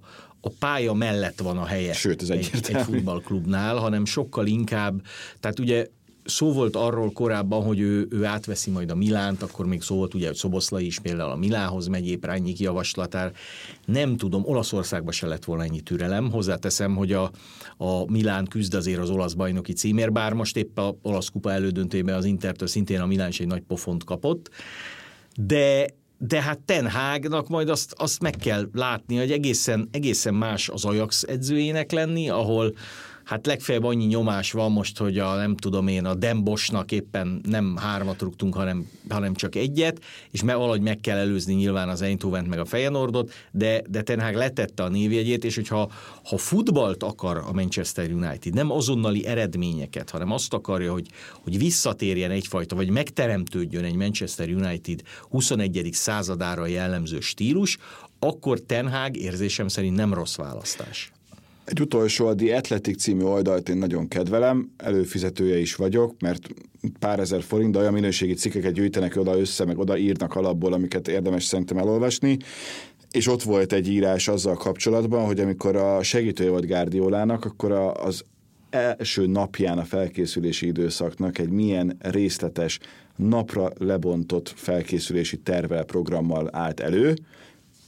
a 0.40 0.50
pálya 0.58 0.92
mellett 0.92 1.40
van 1.40 1.58
a 1.58 1.64
helye 1.64 1.92
Sőt, 1.92 2.22
ez 2.22 2.28
egy, 2.28 2.50
egy 2.68 2.82
futballklubnál, 2.82 3.76
hanem 3.76 4.04
sokkal 4.04 4.46
inkább, 4.46 5.02
tehát 5.40 5.58
ugye 5.58 5.86
szó 6.26 6.52
volt 6.52 6.76
arról 6.76 7.12
korábban, 7.12 7.64
hogy 7.64 7.80
ő, 7.80 8.06
ő 8.10 8.24
átveszi 8.24 8.70
majd 8.70 8.90
a 8.90 8.94
Milánt, 8.94 9.42
akkor 9.42 9.66
még 9.66 9.82
szó 9.82 9.96
volt 9.96 10.14
ugye, 10.14 10.26
hogy 10.26 10.36
Szoboszlai 10.36 10.86
is 10.86 10.98
például 10.98 11.30
a 11.30 11.36
Milánhoz 11.36 11.86
megy 11.86 12.08
épp 12.08 12.24
Rányik 12.24 12.58
javaslatár. 12.58 13.32
Nem 13.84 14.16
tudom, 14.16 14.44
Olaszországban 14.44 15.12
se 15.12 15.26
lett 15.26 15.44
volna 15.44 15.62
ennyi 15.62 15.80
türelem. 15.80 16.30
Hozzáteszem, 16.30 16.94
hogy 16.94 17.12
a, 17.12 17.30
a 17.76 18.10
Milán 18.10 18.46
küzd 18.46 18.74
azért 18.74 19.00
az 19.00 19.10
olasz 19.10 19.32
bajnoki 19.32 19.72
címér, 19.72 20.12
bár 20.12 20.32
most 20.32 20.56
épp 20.56 20.78
a 20.78 20.96
olasz 21.02 21.28
kupa 21.28 21.52
elődöntőjében 21.52 22.14
az 22.14 22.24
Intertől 22.24 22.68
szintén 22.68 23.00
a 23.00 23.06
Milán 23.06 23.28
is 23.28 23.40
egy 23.40 23.46
nagy 23.46 23.62
pofont 23.62 24.04
kapott. 24.04 24.50
De 25.36 25.86
de 26.18 26.42
hát 26.42 26.58
Ten 26.58 26.90
Hagnak 26.90 27.48
majd 27.48 27.68
azt, 27.68 27.94
azt 27.96 28.20
meg 28.20 28.34
kell 28.36 28.68
látni, 28.72 29.16
hogy 29.16 29.32
egészen, 29.32 29.88
egészen 29.92 30.34
más 30.34 30.68
az 30.68 30.84
Ajax 30.84 31.22
edzőjének 31.22 31.92
lenni, 31.92 32.28
ahol 32.28 32.74
hát 33.26 33.46
legfeljebb 33.46 33.84
annyi 33.84 34.04
nyomás 34.04 34.52
van 34.52 34.72
most, 34.72 34.98
hogy 34.98 35.18
a 35.18 35.34
nem 35.34 35.56
tudom 35.56 35.88
én, 35.88 36.04
a 36.04 36.14
Dembosnak 36.14 36.92
éppen 36.92 37.40
nem 37.48 37.76
hármat 37.76 38.22
rúgtunk, 38.22 38.54
hanem, 38.54 38.90
hanem 39.08 39.34
csak 39.34 39.54
egyet, 39.54 40.02
és 40.30 40.42
me, 40.42 40.54
valahogy 40.54 40.80
meg 40.80 41.00
kell 41.00 41.16
előzni 41.18 41.54
nyilván 41.54 41.88
az 41.88 42.02
eindhoven 42.02 42.44
meg 42.44 42.58
a 42.58 42.64
Feyenoordot, 42.64 43.32
de, 43.50 43.82
de 43.88 44.02
Ten 44.02 44.20
Hag 44.20 44.34
letette 44.34 44.82
a 44.82 44.88
névjegyét, 44.88 45.44
és 45.44 45.54
hogyha 45.54 45.90
ha 46.24 46.36
futballt 46.36 47.02
akar 47.02 47.36
a 47.36 47.52
Manchester 47.52 48.10
United, 48.10 48.54
nem 48.54 48.70
azonnali 48.70 49.26
eredményeket, 49.26 50.10
hanem 50.10 50.30
azt 50.30 50.54
akarja, 50.54 50.92
hogy, 50.92 51.06
hogy 51.42 51.58
visszatérjen 51.58 52.30
egyfajta, 52.30 52.76
vagy 52.76 52.90
megteremtődjön 52.90 53.84
egy 53.84 53.96
Manchester 53.96 54.48
United 54.48 55.00
21. 55.28 55.88
századára 55.92 56.66
jellemző 56.66 57.20
stílus, 57.20 57.78
akkor 58.18 58.60
Ten 58.60 58.90
Hag 58.90 59.16
érzésem 59.16 59.68
szerint 59.68 59.96
nem 59.96 60.14
rossz 60.14 60.36
választás. 60.36 61.10
Egy 61.66 61.80
utolsó, 61.80 62.26
a 62.26 62.34
The 62.34 62.56
Athletic 62.56 63.00
című 63.00 63.22
oldalt 63.22 63.68
én 63.68 63.76
nagyon 63.76 64.08
kedvelem, 64.08 64.70
előfizetője 64.76 65.58
is 65.58 65.74
vagyok, 65.74 66.20
mert 66.20 66.48
pár 66.98 67.20
ezer 67.20 67.42
forint, 67.42 67.72
de 67.72 67.78
olyan 67.78 67.92
minőségi 67.92 68.34
cikkeket 68.34 68.72
gyűjtenek 68.72 69.16
oda 69.16 69.38
össze, 69.38 69.64
meg 69.64 69.78
oda 69.78 69.96
írnak 69.96 70.34
alapból, 70.34 70.72
amiket 70.72 71.08
érdemes 71.08 71.44
szerintem 71.44 71.78
elolvasni. 71.78 72.36
És 73.10 73.28
ott 73.28 73.42
volt 73.42 73.72
egy 73.72 73.88
írás 73.88 74.28
azzal 74.28 74.54
kapcsolatban, 74.54 75.24
hogy 75.24 75.40
amikor 75.40 75.76
a 75.76 76.02
segítője 76.02 76.50
volt 76.50 76.66
Guardiolának, 76.66 77.44
akkor 77.44 77.72
az 77.72 78.24
első 78.70 79.26
napján 79.26 79.78
a 79.78 79.84
felkészülési 79.84 80.66
időszaknak 80.66 81.38
egy 81.38 81.50
milyen 81.50 81.96
részletes, 81.98 82.78
napra 83.16 83.72
lebontott 83.78 84.52
felkészülési 84.56 85.36
tervel, 85.36 85.84
programmal 85.84 86.48
állt 86.52 86.80
elő, 86.80 87.14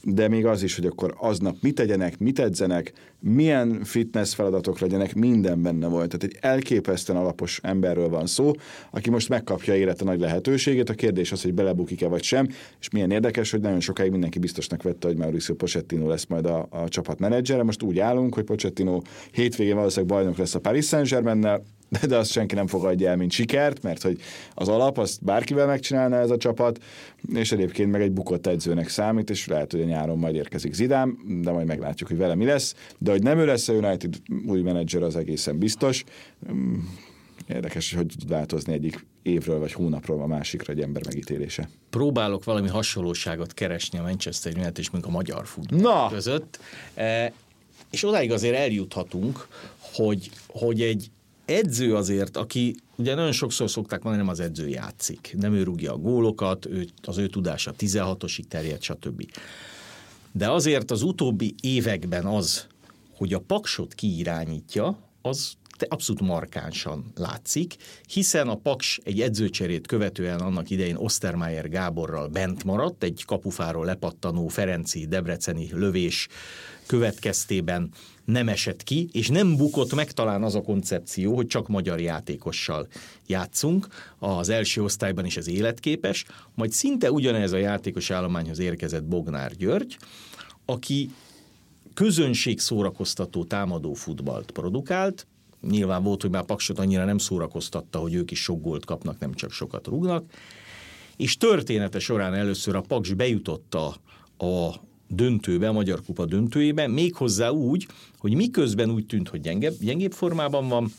de 0.03 0.27
még 0.27 0.45
az 0.45 0.63
is, 0.63 0.75
hogy 0.75 0.85
akkor 0.85 1.15
aznap 1.17 1.55
mit 1.61 1.75
tegyenek, 1.75 2.19
mit 2.19 2.39
edzenek, 2.39 2.93
milyen 3.19 3.83
fitness 3.83 4.33
feladatok 4.33 4.79
legyenek, 4.79 5.15
minden 5.15 5.61
benne 5.61 5.87
volt. 5.87 6.17
Tehát 6.17 6.23
egy 6.23 6.37
elképesztően 6.41 7.19
alapos 7.19 7.59
emberről 7.63 8.09
van 8.09 8.25
szó, 8.25 8.51
aki 8.91 9.09
most 9.09 9.29
megkapja 9.29 9.75
élete 9.75 10.03
nagy 10.03 10.19
lehetőségét. 10.19 10.89
A 10.89 10.93
kérdés 10.93 11.31
az, 11.31 11.41
hogy 11.41 11.53
belebukik-e 11.53 12.07
vagy 12.07 12.23
sem, 12.23 12.47
és 12.79 12.89
milyen 12.89 13.11
érdekes, 13.11 13.51
hogy 13.51 13.61
nagyon 13.61 13.79
sokáig 13.79 14.11
mindenki 14.11 14.39
biztosnak 14.39 14.83
vette, 14.83 15.07
hogy 15.07 15.17
Mauricio 15.17 15.55
Pochettino 15.55 16.07
lesz 16.07 16.25
majd 16.25 16.45
a, 16.45 16.67
a 16.69 16.87
csapat 16.87 17.19
menedzsere. 17.19 17.63
Most 17.63 17.83
úgy 17.83 17.99
állunk, 17.99 18.33
hogy 18.33 18.43
Pochettino 18.43 19.01
hétvégén 19.31 19.75
valószínűleg 19.75 20.15
bajnok 20.15 20.37
lesz 20.37 20.55
a 20.55 20.59
Paris 20.59 20.85
Saint-Germain-nel, 20.85 21.63
de, 21.89 22.07
de 22.07 22.17
azt 22.17 22.31
senki 22.31 22.55
nem 22.55 22.67
fogadja 22.67 23.09
el, 23.09 23.15
mint 23.15 23.31
sikert, 23.31 23.83
mert 23.83 24.01
hogy 24.01 24.21
az 24.53 24.67
alap, 24.67 24.97
azt 24.97 25.23
bárkivel 25.23 25.65
megcsinálna 25.65 26.15
ez 26.15 26.29
a 26.29 26.37
csapat, 26.37 26.83
és 27.33 27.51
egyébként 27.51 27.91
meg 27.91 28.01
egy 28.01 28.11
bukott 28.11 28.47
edzőnek 28.47 28.89
számít, 28.89 29.29
és 29.29 29.47
lehet, 29.47 29.71
hogy 29.71 29.81
a 29.81 29.85
nyáron 29.85 30.17
majd 30.17 30.35
érkezik 30.35 30.73
Zidám, 30.73 31.17
de 31.41 31.51
majd 31.51 31.67
meglátjuk, 31.67 32.09
hogy 32.09 32.17
vele 32.17 32.35
mi 32.35 32.45
lesz. 32.45 32.75
De 32.97 33.08
hogy 33.11 33.23
nem 33.23 33.37
ő 33.37 33.45
lesz 33.45 33.67
a 33.67 33.73
United 33.73 34.15
új 34.45 34.61
menedzser, 34.61 35.03
az 35.03 35.15
egészen 35.15 35.57
biztos. 35.57 36.03
Mm, 36.51 36.75
érdekes, 37.47 37.93
hogy 37.93 38.05
tud 38.05 38.29
változni 38.29 38.73
egyik 38.73 39.05
évről 39.21 39.59
vagy 39.59 39.71
hónapról 39.71 40.21
a 40.21 40.27
másikra 40.27 40.73
egy 40.73 40.81
ember 40.81 41.05
megítélése. 41.05 41.69
Próbálok 41.89 42.43
valami 42.43 42.67
hasonlóságot 42.67 43.53
keresni 43.53 43.99
a 43.99 44.01
Manchester 44.01 44.53
United 44.53 44.77
és 44.77 44.89
még 44.89 45.05
a 45.05 45.09
magyar 45.09 45.47
futball 45.47 46.09
között. 46.09 46.59
E, 46.93 47.33
és 47.91 48.03
odáig 48.03 48.31
azért 48.31 48.55
eljuthatunk, 48.55 49.47
hogy, 49.79 50.29
hogy 50.47 50.81
egy 50.81 51.11
edző 51.45 51.95
azért, 51.95 52.37
aki 52.37 52.75
ugye 52.95 53.15
nagyon 53.15 53.31
sokszor 53.31 53.69
szokták 53.69 54.01
mondani, 54.01 54.23
nem 54.23 54.33
az 54.33 54.39
edző 54.39 54.67
játszik, 54.67 55.35
nem 55.39 55.53
ő 55.53 55.63
rúgja 55.63 55.93
a 55.93 55.97
gólokat, 55.97 56.65
ő, 56.65 56.87
az 57.03 57.17
ő 57.17 57.27
tudása 57.27 57.73
16-osig 57.79 58.43
terjed, 58.47 58.81
stb. 58.81 59.31
De 60.31 60.51
azért 60.51 60.91
az 60.91 61.01
utóbbi 61.01 61.55
években 61.61 62.25
az, 62.25 62.67
hogy 63.19 63.33
a 63.33 63.39
paksot 63.39 63.93
kiirányítja, 63.93 64.97
az 65.21 65.53
abszolút 65.87 66.21
markánsan 66.21 67.11
látszik, 67.15 67.75
hiszen 68.07 68.47
a 68.47 68.55
Paks 68.55 68.99
egy 69.03 69.21
edzőcserét 69.21 69.87
követően 69.87 70.39
annak 70.39 70.69
idején 70.69 70.95
Ostermeier 70.95 71.69
Gáborral 71.69 72.27
bent 72.27 72.63
maradt, 72.63 73.03
egy 73.03 73.23
kapufáról 73.25 73.85
lepattanó 73.85 74.47
Ferenci 74.47 75.05
Debreceni 75.05 75.69
lövés 75.71 76.27
következtében 76.85 77.91
nem 78.25 78.49
esett 78.49 78.83
ki, 78.83 79.09
és 79.11 79.27
nem 79.27 79.55
bukott 79.55 79.95
meg 79.95 80.11
talán 80.11 80.43
az 80.43 80.55
a 80.55 80.61
koncepció, 80.61 81.35
hogy 81.35 81.47
csak 81.47 81.67
magyar 81.67 81.99
játékossal 81.99 82.87
játszunk. 83.27 83.87
Az 84.19 84.49
első 84.49 84.83
osztályban 84.83 85.25
is 85.25 85.37
ez 85.37 85.47
életképes, 85.47 86.25
majd 86.55 86.71
szinte 86.71 87.11
ugyanez 87.11 87.51
a 87.51 87.57
játékos 87.57 88.11
állományhoz 88.11 88.59
érkezett 88.59 89.03
Bognár 89.03 89.55
György, 89.55 89.97
aki 90.65 91.09
közönség 91.99 92.59
szórakoztató 92.59 93.43
támadó 93.43 93.93
futballt 93.93 94.51
produkált, 94.51 95.27
nyilván 95.69 96.03
volt, 96.03 96.21
hogy 96.21 96.31
már 96.31 96.45
Paksot 96.45 96.79
annyira 96.79 97.05
nem 97.05 97.17
szórakoztatta, 97.17 97.99
hogy 97.99 98.13
ők 98.13 98.31
is 98.31 98.41
sok 98.41 98.61
gólt 98.61 98.85
kapnak, 98.85 99.19
nem 99.19 99.33
csak 99.33 99.51
sokat 99.51 99.87
rúgnak, 99.87 100.31
és 101.17 101.37
története 101.37 101.99
során 101.99 102.33
először 102.33 102.75
a 102.75 102.81
Paks 102.81 103.13
bejutott 103.13 103.75
a, 103.75 104.75
döntőbe, 105.07 105.67
a 105.67 105.71
Magyar 105.71 106.01
Kupa 106.05 106.25
döntőjébe, 106.25 106.87
méghozzá 106.87 107.49
úgy, 107.49 107.87
hogy 108.17 108.33
miközben 108.33 108.91
úgy 108.91 109.05
tűnt, 109.05 109.29
hogy 109.29 109.41
gyengebb, 109.41 109.75
gyengébb 109.79 110.11
formában 110.11 110.67
van, 110.67 110.91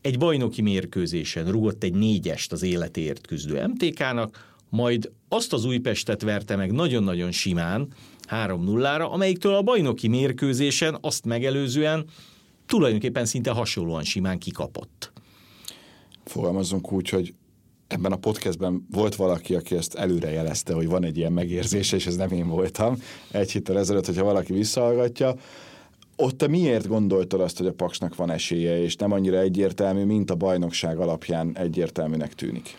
egy 0.00 0.18
bajnoki 0.18 0.62
mérkőzésen 0.62 1.50
rugott 1.50 1.82
egy 1.82 1.94
négyest 1.94 2.52
az 2.52 2.62
életéért 2.62 3.26
küzdő 3.26 3.66
MTK-nak, 3.66 4.54
majd 4.68 5.10
azt 5.28 5.52
az 5.52 5.64
Újpestet 5.64 6.22
verte 6.22 6.56
meg 6.56 6.72
nagyon-nagyon 6.72 7.30
simán, 7.30 7.88
3-0-ra, 8.32 9.10
amelyiktől 9.10 9.54
a 9.54 9.62
bajnoki 9.62 10.08
mérkőzésen 10.08 10.98
azt 11.00 11.24
megelőzően 11.24 12.04
tulajdonképpen 12.66 13.24
szinte 13.24 13.50
hasonlóan 13.50 14.04
simán 14.04 14.38
kikapott. 14.38 15.12
Fogalmazunk 16.24 16.92
úgy, 16.92 17.08
hogy 17.08 17.34
ebben 17.86 18.12
a 18.12 18.16
podcastben 18.16 18.86
volt 18.90 19.14
valaki, 19.14 19.54
aki 19.54 19.76
ezt 19.76 19.94
előre 19.94 20.30
jelezte, 20.30 20.74
hogy 20.74 20.86
van 20.86 21.04
egy 21.04 21.16
ilyen 21.16 21.32
megérzése, 21.32 21.96
és 21.96 22.06
ez 22.06 22.16
nem 22.16 22.32
én 22.32 22.48
voltam. 22.48 22.96
Egy 23.30 23.52
héttel 23.52 23.78
ezelőtt, 23.78 24.06
hogyha 24.06 24.24
valaki 24.24 24.52
visszahallgatja, 24.52 25.34
ott 26.16 26.38
te 26.38 26.46
miért 26.46 26.88
gondoltad 26.88 27.40
azt, 27.40 27.58
hogy 27.58 27.66
a 27.66 27.72
Paksnak 27.72 28.16
van 28.16 28.30
esélye, 28.30 28.82
és 28.82 28.96
nem 28.96 29.12
annyira 29.12 29.38
egyértelmű, 29.38 30.04
mint 30.04 30.30
a 30.30 30.34
bajnokság 30.34 30.98
alapján 30.98 31.56
egyértelműnek 31.56 32.34
tűnik? 32.34 32.78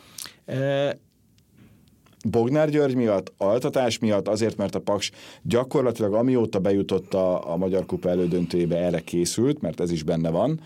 Bognár 2.24 2.70
György 2.70 2.96
miatt, 2.96 3.34
altatás 3.38 4.00
miatt, 4.00 4.28
azért, 4.28 4.58
mert 4.58 4.76
a 4.76 4.80
Paks 4.80 5.12
gyakorlatilag 5.42 6.14
amióta 6.14 6.60
bejutott 6.60 7.14
a, 7.14 7.52
a 7.52 7.58
Magyar 7.58 7.86
Kupa 7.86 8.10
elődöntőjébe 8.10 8.78
erre 8.78 9.00
készült, 9.00 9.62
mert 9.62 9.80
ez 9.80 9.92
is 9.92 10.04
benne 10.04 10.30
van. 10.30 10.60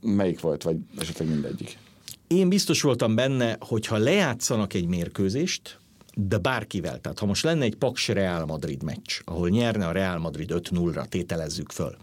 Melyik 0.00 0.40
volt, 0.40 0.62
vagy 0.62 0.76
esetleg 0.98 1.28
mindegyik? 1.28 1.78
Én 2.26 2.48
biztos 2.48 2.82
voltam 2.82 3.14
benne, 3.14 3.56
hogy 3.60 3.86
ha 3.86 3.96
lejátszanak 3.96 4.74
egy 4.74 4.86
mérkőzést, 4.86 5.78
de 6.14 6.38
bárkivel, 6.38 7.00
tehát 7.00 7.18
ha 7.18 7.26
most 7.26 7.44
lenne 7.44 7.64
egy 7.64 7.74
Paks 7.74 8.08
Real 8.08 8.46
Madrid 8.46 8.82
meccs, 8.82 9.20
ahol 9.24 9.48
nyerne 9.48 9.86
a 9.86 9.92
Real 9.92 10.18
Madrid 10.18 10.50
5-0-ra, 10.54 11.04
tételezzük 11.04 11.72
föl, 11.72 11.96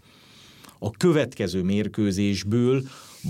a 0.78 0.90
következő 0.90 1.62
mérkőzésből 1.62 2.82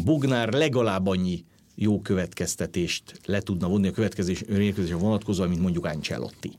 Bognár 0.05 0.53
legalább 0.53 1.07
annyi 1.07 1.45
jó 1.81 2.01
következtetést 2.01 3.21
le 3.25 3.41
tudna 3.41 3.69
vonni 3.69 3.89
a 3.89 3.93
következő 3.93 4.37
mérkőzésre 4.49 4.97
vonatkozóan, 4.97 5.49
mint 5.49 5.61
mondjuk 5.61 5.85
Ancelotti. 5.85 6.53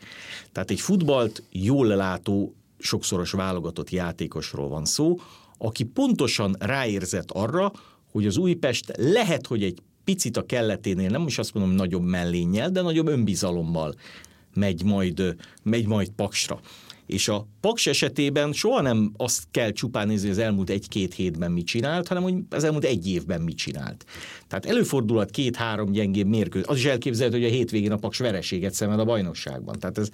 Tehát 0.51 0.71
egy 0.71 0.79
futballt 0.79 1.43
jól 1.51 1.87
látó, 1.87 2.53
sokszoros 2.77 3.31
válogatott 3.31 3.89
játékosról 3.89 4.67
van 4.67 4.85
szó, 4.85 5.19
aki 5.57 5.83
pontosan 5.83 6.55
ráérzett 6.59 7.31
arra, 7.31 7.71
hogy 8.11 8.25
az 8.25 8.37
Újpest 8.37 8.91
lehet, 8.97 9.47
hogy 9.47 9.63
egy 9.63 9.81
picit 10.03 10.37
a 10.37 10.45
kelleténél, 10.45 11.09
nem 11.09 11.27
is 11.27 11.37
azt 11.37 11.53
mondom 11.53 11.75
nagyobb 11.75 12.03
mellénnyel, 12.03 12.69
de 12.69 12.81
nagyobb 12.81 13.07
önbizalommal 13.07 13.95
megy 14.53 14.83
majd, 14.83 15.35
megy 15.63 15.87
majd 15.87 16.09
Paksra. 16.09 16.59
És 17.09 17.27
a 17.27 17.47
Paks 17.59 17.87
esetében 17.87 18.53
soha 18.53 18.81
nem 18.81 19.11
azt 19.17 19.43
kell 19.51 19.71
csupán 19.71 20.07
nézni, 20.07 20.27
hogy 20.27 20.37
az 20.37 20.43
elmúlt 20.43 20.69
egy-két 20.69 21.13
hétben 21.13 21.51
mit 21.51 21.65
csinált, 21.65 22.07
hanem 22.07 22.23
hogy 22.23 22.35
az 22.49 22.63
elmúlt 22.63 22.83
egy 22.83 23.09
évben 23.09 23.41
mit 23.41 23.57
csinált. 23.57 24.05
Tehát 24.47 24.65
előfordulhat 24.65 25.29
két-három 25.29 25.91
gyengébb 25.91 26.27
mérkőzés. 26.27 26.67
Az 26.67 26.77
is 26.77 26.85
elképzelhető, 26.85 27.39
hogy 27.41 27.47
a 27.47 27.51
hétvégén 27.51 27.91
a 27.91 27.97
Paks 27.97 28.17
vereséget 28.17 28.73
szemed 28.73 28.99
a 28.99 29.05
bajnokságban. 29.05 29.79
Tehát 29.79 29.97
ez, 29.97 30.09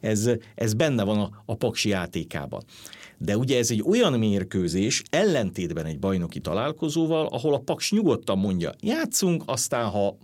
ez, 0.00 0.30
ez 0.54 0.74
benne 0.74 1.02
van 1.02 1.18
a, 1.18 1.42
a 1.46 1.54
Paksi 1.54 1.88
játékában. 1.88 2.62
De 3.18 3.36
ugye 3.36 3.58
ez 3.58 3.70
egy 3.70 3.82
olyan 3.86 4.18
mérkőzés, 4.18 5.02
ellentétben 5.10 5.86
egy 5.86 5.98
bajnoki 5.98 6.40
találkozóval, 6.40 7.26
ahol 7.26 7.54
a 7.54 7.58
Paks 7.58 7.90
nyugodtan 7.90 8.38
mondja, 8.38 8.72
játszunk, 8.80 9.42
aztán 9.46 9.88
ha 9.88 10.16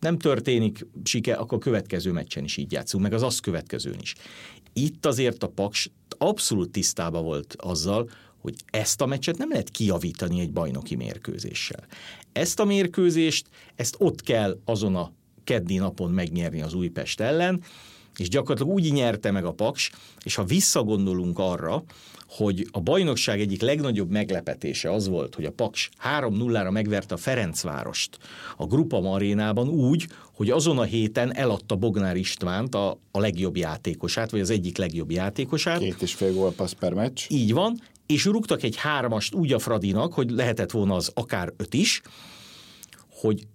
nem 0.00 0.18
történik 0.18 0.86
sike, 1.04 1.34
akkor 1.34 1.58
a 1.58 1.60
következő 1.60 2.12
meccsen 2.12 2.44
is 2.44 2.56
így 2.56 2.72
játszunk, 2.72 3.02
meg 3.02 3.12
az 3.12 3.22
azt 3.22 3.40
következőn 3.40 3.96
is. 4.00 4.14
Itt 4.78 5.06
azért 5.06 5.42
a 5.42 5.48
Paks 5.48 5.90
abszolút 6.18 6.70
tisztában 6.70 7.24
volt 7.24 7.56
azzal, 7.58 8.10
hogy 8.40 8.54
ezt 8.70 9.00
a 9.00 9.06
meccset 9.06 9.38
nem 9.38 9.48
lehet 9.50 9.70
kijavítani 9.70 10.40
egy 10.40 10.52
bajnoki 10.52 10.94
mérkőzéssel. 10.94 11.86
Ezt 12.32 12.60
a 12.60 12.64
mérkőzést, 12.64 13.48
ezt 13.76 13.96
ott 13.98 14.22
kell 14.22 14.58
azon 14.64 14.96
a 14.96 15.12
keddi 15.44 15.76
napon 15.76 16.10
megnyerni 16.10 16.62
az 16.62 16.74
Újpest 16.74 17.20
ellen, 17.20 17.62
és 18.16 18.28
gyakorlatilag 18.28 18.72
úgy 18.72 18.92
nyerte 18.92 19.30
meg 19.30 19.44
a 19.44 19.52
Paks, 19.52 19.90
és 20.24 20.34
ha 20.34 20.44
visszagondolunk 20.44 21.38
arra, 21.38 21.84
hogy 22.28 22.68
a 22.70 22.80
bajnokság 22.80 23.40
egyik 23.40 23.60
legnagyobb 23.60 24.10
meglepetése 24.10 24.92
az 24.92 25.08
volt, 25.08 25.34
hogy 25.34 25.44
a 25.44 25.50
Paks 25.50 25.90
3-0-ra 26.18 26.70
megverte 26.70 27.14
a 27.14 27.18
Ferencvárost 27.18 28.18
a 28.56 28.66
Grupa 28.66 29.00
Marénában 29.00 29.68
úgy, 29.68 30.06
hogy 30.34 30.50
azon 30.50 30.78
a 30.78 30.82
héten 30.82 31.34
eladta 31.34 31.76
Bognár 31.76 32.16
Istvánt, 32.16 32.74
a, 32.74 32.98
a 33.10 33.18
legjobb 33.18 33.56
játékosát, 33.56 34.30
vagy 34.30 34.40
az 34.40 34.50
egyik 34.50 34.78
legjobb 34.78 35.10
játékosát. 35.10 35.78
Két 35.78 36.02
és 36.02 36.14
fél 36.14 36.32
gól 36.32 36.52
passz 36.52 36.72
per 36.72 36.92
meccs. 36.92 37.24
Így 37.28 37.52
van, 37.52 37.80
és 38.06 38.24
rúgtak 38.24 38.62
egy 38.62 38.76
hármast 38.76 39.34
úgy 39.34 39.52
a 39.52 39.58
Fradinak, 39.58 40.12
hogy 40.12 40.30
lehetett 40.30 40.70
volna 40.70 40.94
az 40.94 41.10
akár 41.14 41.52
öt 41.56 41.74
is, 41.74 42.00
hogy 43.08 43.46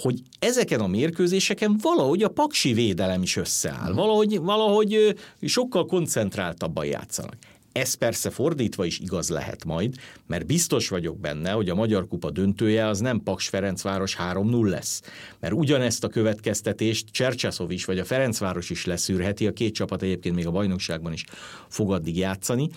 hogy 0.00 0.22
ezeken 0.38 0.80
a 0.80 0.86
mérkőzéseken 0.86 1.76
valahogy 1.82 2.22
a 2.22 2.28
paksi 2.28 2.72
védelem 2.72 3.22
is 3.22 3.36
összeáll, 3.36 3.92
valahogy, 3.92 4.38
valahogy 4.38 5.16
sokkal 5.40 5.86
koncentráltabban 5.86 6.84
játszanak. 6.84 7.36
Ez 7.72 7.94
persze 7.94 8.30
fordítva 8.30 8.84
is 8.84 8.98
igaz 8.98 9.28
lehet 9.28 9.64
majd, 9.64 9.94
mert 10.26 10.46
biztos 10.46 10.88
vagyok 10.88 11.18
benne, 11.18 11.50
hogy 11.50 11.68
a 11.68 11.74
Magyar 11.74 12.08
Kupa 12.08 12.30
döntője 12.30 12.86
az 12.86 13.00
nem 13.00 13.22
Paks 13.22 13.48
Ferencváros 13.48 14.16
3-0 14.20 14.68
lesz. 14.68 15.02
Mert 15.40 15.54
ugyanezt 15.54 16.04
a 16.04 16.08
következtetést 16.08 17.10
Csercsaszov 17.10 17.70
is, 17.70 17.84
vagy 17.84 17.98
a 17.98 18.04
Ferencváros 18.04 18.70
is 18.70 18.84
leszűrheti, 18.84 19.46
a 19.46 19.52
két 19.52 19.74
csapat 19.74 20.02
egyébként 20.02 20.34
még 20.34 20.46
a 20.46 20.50
bajnokságban 20.50 21.12
is 21.12 21.24
fog 21.68 21.92
addig 21.92 22.16
játszani. 22.16 22.68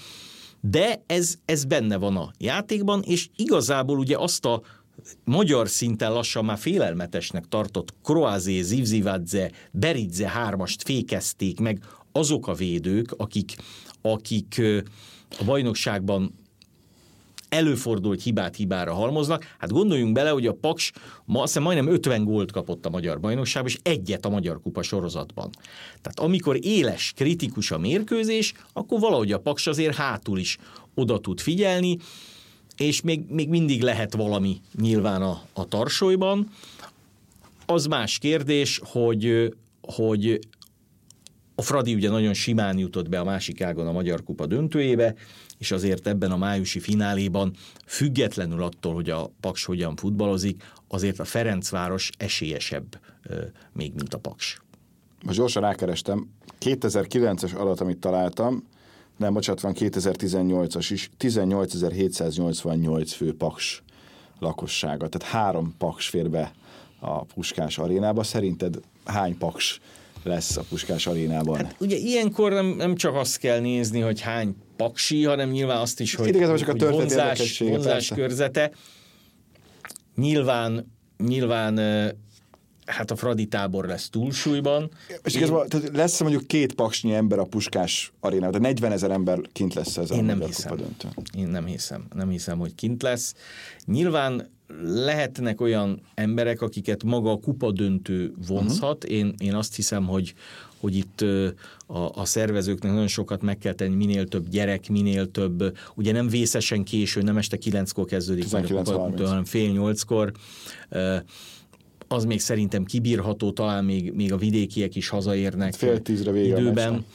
De 0.61 1.03
ez, 1.05 1.35
ez 1.45 1.65
benne 1.65 1.97
van 1.97 2.17
a 2.17 2.31
játékban, 2.37 3.01
és 3.05 3.29
igazából 3.35 3.97
ugye 3.97 4.17
azt 4.17 4.45
a 4.45 4.61
magyar 5.23 5.69
szinten 5.69 6.11
lassan 6.11 6.45
már 6.45 6.57
félelmetesnek 6.57 7.45
tartott 7.47 7.93
Kroazé, 8.03 8.61
Zivzivadze, 8.61 9.51
Beridze 9.71 10.29
hármast 10.29 10.83
fékezték 10.83 11.59
meg 11.59 11.83
azok 12.11 12.47
a 12.47 12.53
védők, 12.53 13.11
akik, 13.17 13.55
akik 14.01 14.61
a 15.39 15.43
bajnokságban 15.43 16.33
előfordult 17.49 18.23
hibát 18.23 18.55
hibára 18.55 18.93
halmoznak. 18.93 19.55
Hát 19.57 19.71
gondoljunk 19.71 20.13
bele, 20.13 20.29
hogy 20.29 20.47
a 20.47 20.53
Paks 20.53 20.91
ma 21.25 21.41
azt 21.41 21.59
majdnem 21.59 21.87
50 21.87 22.23
gólt 22.23 22.51
kapott 22.51 22.85
a 22.85 22.89
magyar 22.89 23.19
bajnokságban, 23.19 23.71
és 23.71 23.79
egyet 23.83 24.25
a 24.25 24.29
Magyar 24.29 24.61
Kupa 24.61 24.81
sorozatban. 24.81 25.49
Tehát 26.01 26.19
amikor 26.19 26.65
éles, 26.65 27.13
kritikus 27.15 27.71
a 27.71 27.77
mérkőzés, 27.77 28.53
akkor 28.73 28.99
valahogy 28.99 29.31
a 29.31 29.39
Paks 29.39 29.67
azért 29.67 29.95
hátul 29.95 30.39
is 30.39 30.57
oda 30.95 31.19
tud 31.19 31.39
figyelni, 31.39 31.97
és 32.79 33.01
még, 33.01 33.25
még 33.29 33.49
mindig 33.49 33.81
lehet 33.81 34.13
valami 34.13 34.61
nyilván 34.79 35.21
a, 35.21 35.41
a 35.53 35.65
tarsolyban. 35.67 36.49
Az 37.65 37.85
más 37.85 38.17
kérdés, 38.17 38.81
hogy, 38.83 39.53
hogy 39.81 40.39
a 41.55 41.61
Fradi 41.61 41.93
ugye 41.93 42.09
nagyon 42.09 42.33
simán 42.33 42.77
jutott 42.77 43.09
be 43.09 43.19
a 43.19 43.23
másik 43.23 43.61
ágon 43.61 43.87
a 43.87 43.91
Magyar 43.91 44.23
Kupa 44.23 44.45
döntőjébe, 44.45 45.15
és 45.57 45.71
azért 45.71 46.07
ebben 46.07 46.31
a 46.31 46.37
májusi 46.37 46.79
fináléban, 46.79 47.53
függetlenül 47.85 48.63
attól, 48.63 48.93
hogy 48.93 49.09
a 49.09 49.31
Paks 49.39 49.65
hogyan 49.65 49.95
futballozik, 49.95 50.63
azért 50.87 51.19
a 51.19 51.25
Ferencváros 51.25 52.09
esélyesebb 52.17 52.99
még, 53.73 53.93
mint 53.93 54.13
a 54.13 54.17
Paks. 54.17 54.61
Most 55.25 55.37
gyorsan 55.37 55.61
rákerestem, 55.61 56.29
2009-es 56.59 57.55
adat, 57.55 57.81
amit 57.81 57.97
találtam, 57.97 58.63
nem, 59.19 59.33
bocsánat, 59.33 59.61
van 59.61 59.73
2018-as 59.79 60.87
is, 60.89 61.09
18.788 61.19 63.11
fő 63.15 63.35
paks 63.35 63.83
lakossága, 64.39 65.07
tehát 65.07 65.35
három 65.35 65.75
paks 65.77 66.07
fér 66.07 66.29
be 66.29 66.51
a 66.99 67.23
Puskás 67.23 67.77
arénába. 67.77 68.23
Szerinted 68.23 68.79
hány 69.05 69.37
paks 69.37 69.79
lesz 70.23 70.57
a 70.57 70.63
Puskás 70.69 71.07
arénában? 71.07 71.55
Hát 71.55 71.75
ugye 71.79 71.95
ilyenkor 71.95 72.51
nem, 72.51 72.65
nem 72.65 72.95
csak 72.95 73.15
azt 73.15 73.37
kell 73.37 73.59
nézni, 73.59 73.99
hogy 73.99 74.21
hány 74.21 74.55
paksi, 74.75 75.23
hanem 75.23 75.49
nyilván 75.49 75.77
azt 75.77 75.99
is, 75.99 76.15
hogy, 76.15 76.27
Idegen, 76.27 76.55
csak 76.55 76.81
a 76.81 76.91
vonzás, 76.91 77.59
vonzás 77.59 78.07
körzete. 78.07 78.71
Nyilván, 80.15 80.91
nyilván 81.17 81.75
hát 82.89 83.11
a 83.11 83.15
Fradi 83.15 83.45
tábor 83.45 83.85
lesz 83.85 84.09
túlsúlyban. 84.09 84.91
És 85.23 85.35
Én... 85.35 85.43
igazán, 85.43 85.69
tehát 85.69 85.89
lesz 85.93 86.19
mondjuk 86.19 86.47
két 86.47 86.73
paksnyi 86.73 87.13
ember 87.13 87.39
a 87.39 87.43
Puskás 87.43 88.11
arénában, 88.19 88.61
de 88.61 88.67
40 88.67 88.91
ezer 88.91 89.11
ember 89.11 89.39
kint 89.53 89.73
lesz 89.73 89.97
ez 89.97 90.11
Én 90.11 90.23
nem 90.23 90.41
hiszem. 90.41 90.77
Én 91.37 91.47
nem 91.47 91.65
hiszem. 91.65 92.05
Nem 92.15 92.29
hiszem, 92.29 92.57
hogy 92.57 92.75
kint 92.75 93.01
lesz. 93.01 93.35
Nyilván 93.85 94.49
lehetnek 94.83 95.61
olyan 95.61 96.01
emberek, 96.13 96.61
akiket 96.61 97.03
maga 97.03 97.31
a 97.31 97.37
kupa 97.37 97.71
döntő 97.71 98.33
vonzhat. 98.47 99.03
Uh-huh. 99.03 99.19
Én, 99.19 99.33
én 99.37 99.55
azt 99.55 99.75
hiszem, 99.75 100.05
hogy, 100.05 100.33
hogy 100.79 100.95
itt 100.95 101.21
a, 101.87 102.09
a 102.13 102.25
szervezőknek 102.25 102.91
nagyon 102.91 103.07
sokat 103.07 103.41
meg 103.41 103.57
kell 103.57 103.73
tenni, 103.73 103.95
minél 103.95 104.27
több 104.27 104.49
gyerek, 104.49 104.89
minél 104.89 105.31
több, 105.31 105.77
ugye 105.95 106.11
nem 106.11 106.27
vészesen 106.27 106.83
késő, 106.83 107.21
nem 107.21 107.37
este 107.37 107.57
kilenckor 107.57 108.05
kezdődik, 108.05 108.45
hanem 108.51 109.45
fél 109.45 109.71
nyolckor 109.71 110.31
az 112.11 112.25
még 112.25 112.39
szerintem 112.39 112.83
kibírható, 112.83 113.51
talán 113.51 113.85
még, 113.85 114.11
még 114.11 114.33
a 114.33 114.37
vidékiek 114.37 114.95
is 114.95 115.09
hazaérnek 115.09 115.73
Fél 115.73 116.01
tízre 116.01 116.31
vége 116.31 116.59
időben. 116.59 117.05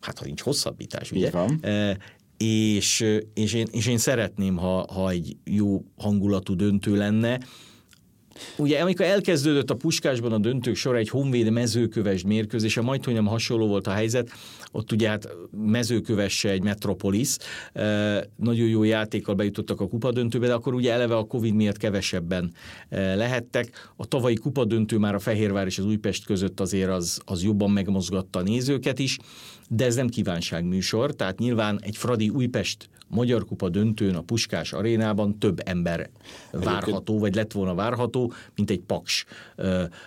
Hát 0.00 0.18
ha 0.18 0.24
nincs 0.24 0.40
hosszabbítás, 0.40 1.12
ugye? 1.12 1.30
van. 1.30 1.60
És, 2.36 3.04
és, 3.34 3.54
én, 3.54 3.66
és 3.70 3.86
én 3.86 3.98
szeretném, 3.98 4.56
ha, 4.56 4.86
ha 4.92 5.10
egy 5.10 5.36
jó 5.44 5.84
hangulatú 5.96 6.54
döntő 6.54 6.96
lenne, 6.96 7.40
Ugye 8.56 8.80
amikor 8.80 9.06
elkezdődött 9.06 9.70
a 9.70 9.74
Puskásban 9.74 10.32
a 10.32 10.38
döntők 10.38 10.76
sor 10.76 10.96
egy 10.96 11.08
honvéd 11.08 11.50
mezőköves 11.50 12.22
mérkőzése, 12.22 12.80
majd 12.80 13.04
hogy 13.04 13.14
nem 13.14 13.26
hasonló 13.26 13.66
volt 13.66 13.86
a 13.86 13.90
helyzet, 13.90 14.30
ott 14.72 14.92
ugye 14.92 15.08
hát 15.08 15.28
mezőkövesse 15.50 16.50
egy 16.50 16.62
metropolis, 16.62 17.36
nagyon 18.36 18.68
jó 18.68 18.82
játékkal 18.82 19.34
bejutottak 19.34 19.80
a 19.80 19.88
kupadöntőbe, 19.88 20.46
de 20.46 20.54
akkor 20.54 20.74
ugye 20.74 20.92
eleve 20.92 21.16
a 21.16 21.24
Covid 21.24 21.54
miatt 21.54 21.76
kevesebben 21.76 22.52
lehettek. 22.90 23.92
A 23.96 24.06
tavalyi 24.06 24.34
kupadöntő 24.34 24.98
már 24.98 25.14
a 25.14 25.18
Fehérvár 25.18 25.66
és 25.66 25.78
az 25.78 25.84
Újpest 25.84 26.24
között 26.24 26.60
azért 26.60 26.90
az, 26.90 27.20
az 27.24 27.42
jobban 27.42 27.70
megmozgatta 27.70 28.38
a 28.38 28.42
nézőket 28.42 28.98
is, 28.98 29.18
de 29.68 29.84
ez 29.84 29.94
nem 29.94 30.08
kívánságműsor, 30.08 31.14
tehát 31.14 31.38
nyilván 31.38 31.78
egy 31.82 31.96
Fradi 31.96 32.28
Újpest 32.28 32.88
Magyar 33.08 33.44
Kupa 33.44 33.68
döntőn 33.68 34.14
a 34.14 34.20
Puskás 34.20 34.72
arénában 34.72 35.38
több 35.38 35.60
ember 35.64 36.10
várható, 36.52 37.18
vagy 37.18 37.34
lett 37.34 37.52
volna 37.52 37.74
várható, 37.74 38.32
mint 38.54 38.70
egy 38.70 38.80
Paks 38.80 39.24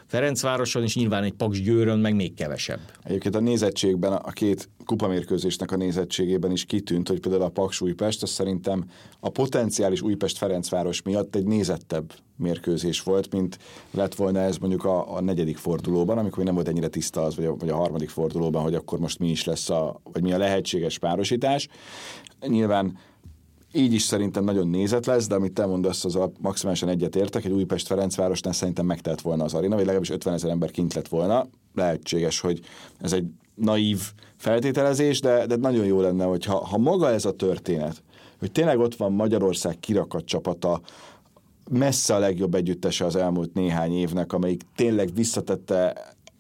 Ferencvároson, 0.06 0.84
és 0.84 0.96
nyilván 0.96 1.24
egy 1.24 1.34
Paks 1.34 1.62
Győrön 1.62 2.00
meg 2.00 2.16
még 2.16 2.34
kevesebb. 2.34 2.80
Egyébként 3.04 3.36
a 3.36 3.40
nézettségben, 3.40 4.12
a 4.12 4.32
két 4.32 4.70
kupamérkőzésnek 4.90 5.72
a 5.72 5.76
nézettségében 5.76 6.52
is 6.52 6.66
kitűnt, 6.66 7.08
hogy 7.08 7.20
például 7.20 7.44
a 7.44 7.50
Paks 7.50 7.82
Újpest, 7.82 8.24
az 8.24 8.30
szerintem 8.30 8.86
a 9.20 9.30
potenciális 9.30 10.02
Újpest-Ferencváros 10.02 11.02
miatt 11.02 11.36
egy 11.36 11.46
nézettebb 11.46 12.14
mérkőzés 12.36 13.02
volt, 13.02 13.32
mint 13.34 13.58
lett 13.92 14.16
volna 14.16 14.40
ez 14.40 14.58
mondjuk 14.58 14.86
a, 14.86 15.16
a 15.16 15.22
negyedik 15.22 15.58
fordulóban, 15.58 16.18
amikor 16.18 16.44
nem 16.44 16.54
volt 16.54 16.68
ennyire 16.68 16.88
tiszta 16.88 17.22
az, 17.22 17.36
vagy 17.36 17.46
a, 17.46 17.56
vagy 17.56 17.70
a 17.70 17.76
harmadik 17.76 18.10
fordulóban, 18.10 18.62
hogy 18.62 18.76
akkor 18.76 19.00
most 19.00 19.20
mi 19.20 19.30
is 19.30 19.44
lesz 19.44 19.70
a, 19.70 20.00
vagy 20.04 20.22
mi 20.22 20.32
a 20.34 20.38
lehetséges 20.38 21.00
párosítás. 21.00 21.68
Nyilván 22.48 22.98
így 23.72 23.94
is 23.94 24.02
szerintem 24.02 24.44
nagyon 24.44 24.68
nézet 24.68 25.06
lesz, 25.06 25.28
de 25.28 25.36
amit 25.36 25.54
te 25.54 25.66
mondasz, 25.66 26.06
az 26.06 26.16
a 26.16 26.32
maximálisan 26.40 26.90
egyet 26.90 27.16
értek, 27.16 27.46
egy 27.46 27.52
Újpest-Ferencvárosnál 27.52 28.54
szerintem 28.54 28.86
megtelt 28.86 29.22
volna 29.22 29.44
az 29.44 29.54
arena, 29.54 29.76
vagy 29.76 29.86
legalábbis 29.86 30.10
50 30.10 30.34
ezer 30.34 30.50
ember 30.50 30.72
kint 30.72 30.94
lett 30.94 31.08
volna. 31.08 31.48
Lehetséges, 31.74 32.40
hogy 32.40 32.60
ez 33.02 33.14
egy 33.14 33.26
naív 33.60 34.02
feltételezés, 34.36 35.20
de, 35.20 35.46
de 35.46 35.56
nagyon 35.56 35.86
jó 35.86 36.02
lenne, 36.02 36.26
hogy 36.26 36.46
ha, 36.46 36.66
ha 36.66 36.78
maga 36.78 37.10
ez 37.10 37.26
a 37.26 37.36
történet, 37.36 38.04
hogy 38.40 38.52
tényleg 38.52 38.80
ott 38.80 38.96
van 38.96 39.12
Magyarország 39.12 39.80
kirakat 39.80 40.26
csapata, 40.26 40.82
messze 41.70 42.16
a 42.16 42.20
legjobb 42.20 42.56
együttese 42.56 43.06
az 43.06 43.16
elmúlt 43.16 43.54
néhány 43.54 43.94
évnek, 43.94 44.34
amelyik 44.34 44.62
tényleg 44.76 45.14
visszatette 45.14 45.94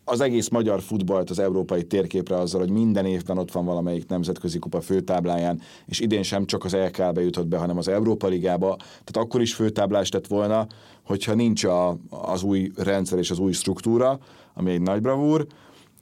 az 0.09 0.21
egész 0.21 0.47
magyar 0.47 0.81
futballt 0.81 1.29
az 1.29 1.39
európai 1.39 1.83
térképre 1.83 2.37
azzal, 2.37 2.59
hogy 2.59 2.69
minden 2.69 3.05
évben 3.05 3.37
ott 3.37 3.51
van 3.51 3.65
valamelyik 3.65 4.07
nemzetközi 4.07 4.59
kupa 4.59 4.81
főtábláján, 4.81 5.61
és 5.85 5.99
idén 5.99 6.23
sem 6.23 6.45
csak 6.45 6.65
az 6.65 6.73
LKB 6.73 7.19
jutott 7.19 7.47
be, 7.47 7.57
hanem 7.57 7.77
az 7.77 7.87
Európa 7.87 8.27
Ligába, 8.27 8.75
tehát 8.77 9.27
akkor 9.27 9.41
is 9.41 9.53
főtáblás 9.53 10.11
lett 10.11 10.27
volna, 10.27 10.67
hogyha 11.05 11.33
nincs 11.33 11.63
a, 11.63 11.97
az 12.09 12.43
új 12.43 12.71
rendszer 12.75 13.17
és 13.17 13.31
az 13.31 13.39
új 13.39 13.51
struktúra, 13.51 14.19
ami 14.53 14.71
egy 14.71 14.81
nagy 14.81 15.01
bravúr, 15.01 15.47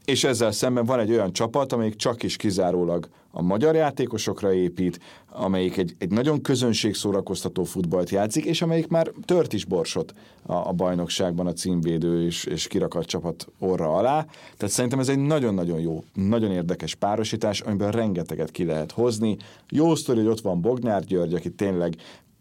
és 0.07 0.23
ezzel 0.23 0.51
szemben 0.51 0.85
van 0.85 0.99
egy 0.99 1.11
olyan 1.11 1.33
csapat, 1.33 1.73
amelyik 1.73 1.95
csak 1.95 2.23
is 2.23 2.35
kizárólag 2.35 3.09
a 3.31 3.41
magyar 3.41 3.75
játékosokra 3.75 4.53
épít, 4.53 4.99
amelyik 5.31 5.77
egy, 5.77 5.95
egy 5.97 6.09
nagyon 6.09 6.41
közönségszórakoztató 6.41 7.63
futballt 7.63 8.09
játszik, 8.09 8.45
és 8.45 8.61
amelyik 8.61 8.87
már 8.87 9.11
tört 9.25 9.53
is 9.53 9.65
borsot 9.65 10.13
a, 10.45 10.53
a 10.53 10.71
bajnokságban 10.71 11.47
a 11.47 11.53
címvédő 11.53 12.25
és, 12.25 12.45
és 12.45 12.67
kirakat 12.67 13.05
csapat 13.05 13.47
orra 13.59 13.95
alá. 13.95 14.25
Tehát 14.57 14.73
szerintem 14.73 14.99
ez 14.99 15.09
egy 15.09 15.19
nagyon-nagyon 15.19 15.79
jó, 15.79 16.03
nagyon 16.13 16.51
érdekes 16.51 16.95
párosítás, 16.95 17.61
amiben 17.61 17.91
rengeteget 17.91 18.51
ki 18.51 18.65
lehet 18.65 18.91
hozni. 18.91 19.37
Jó 19.69 19.95
sztori, 19.95 20.19
hogy 20.19 20.27
ott 20.27 20.41
van 20.41 20.61
Bognár 20.61 21.03
György, 21.03 21.33
aki 21.33 21.49
tényleg 21.49 21.95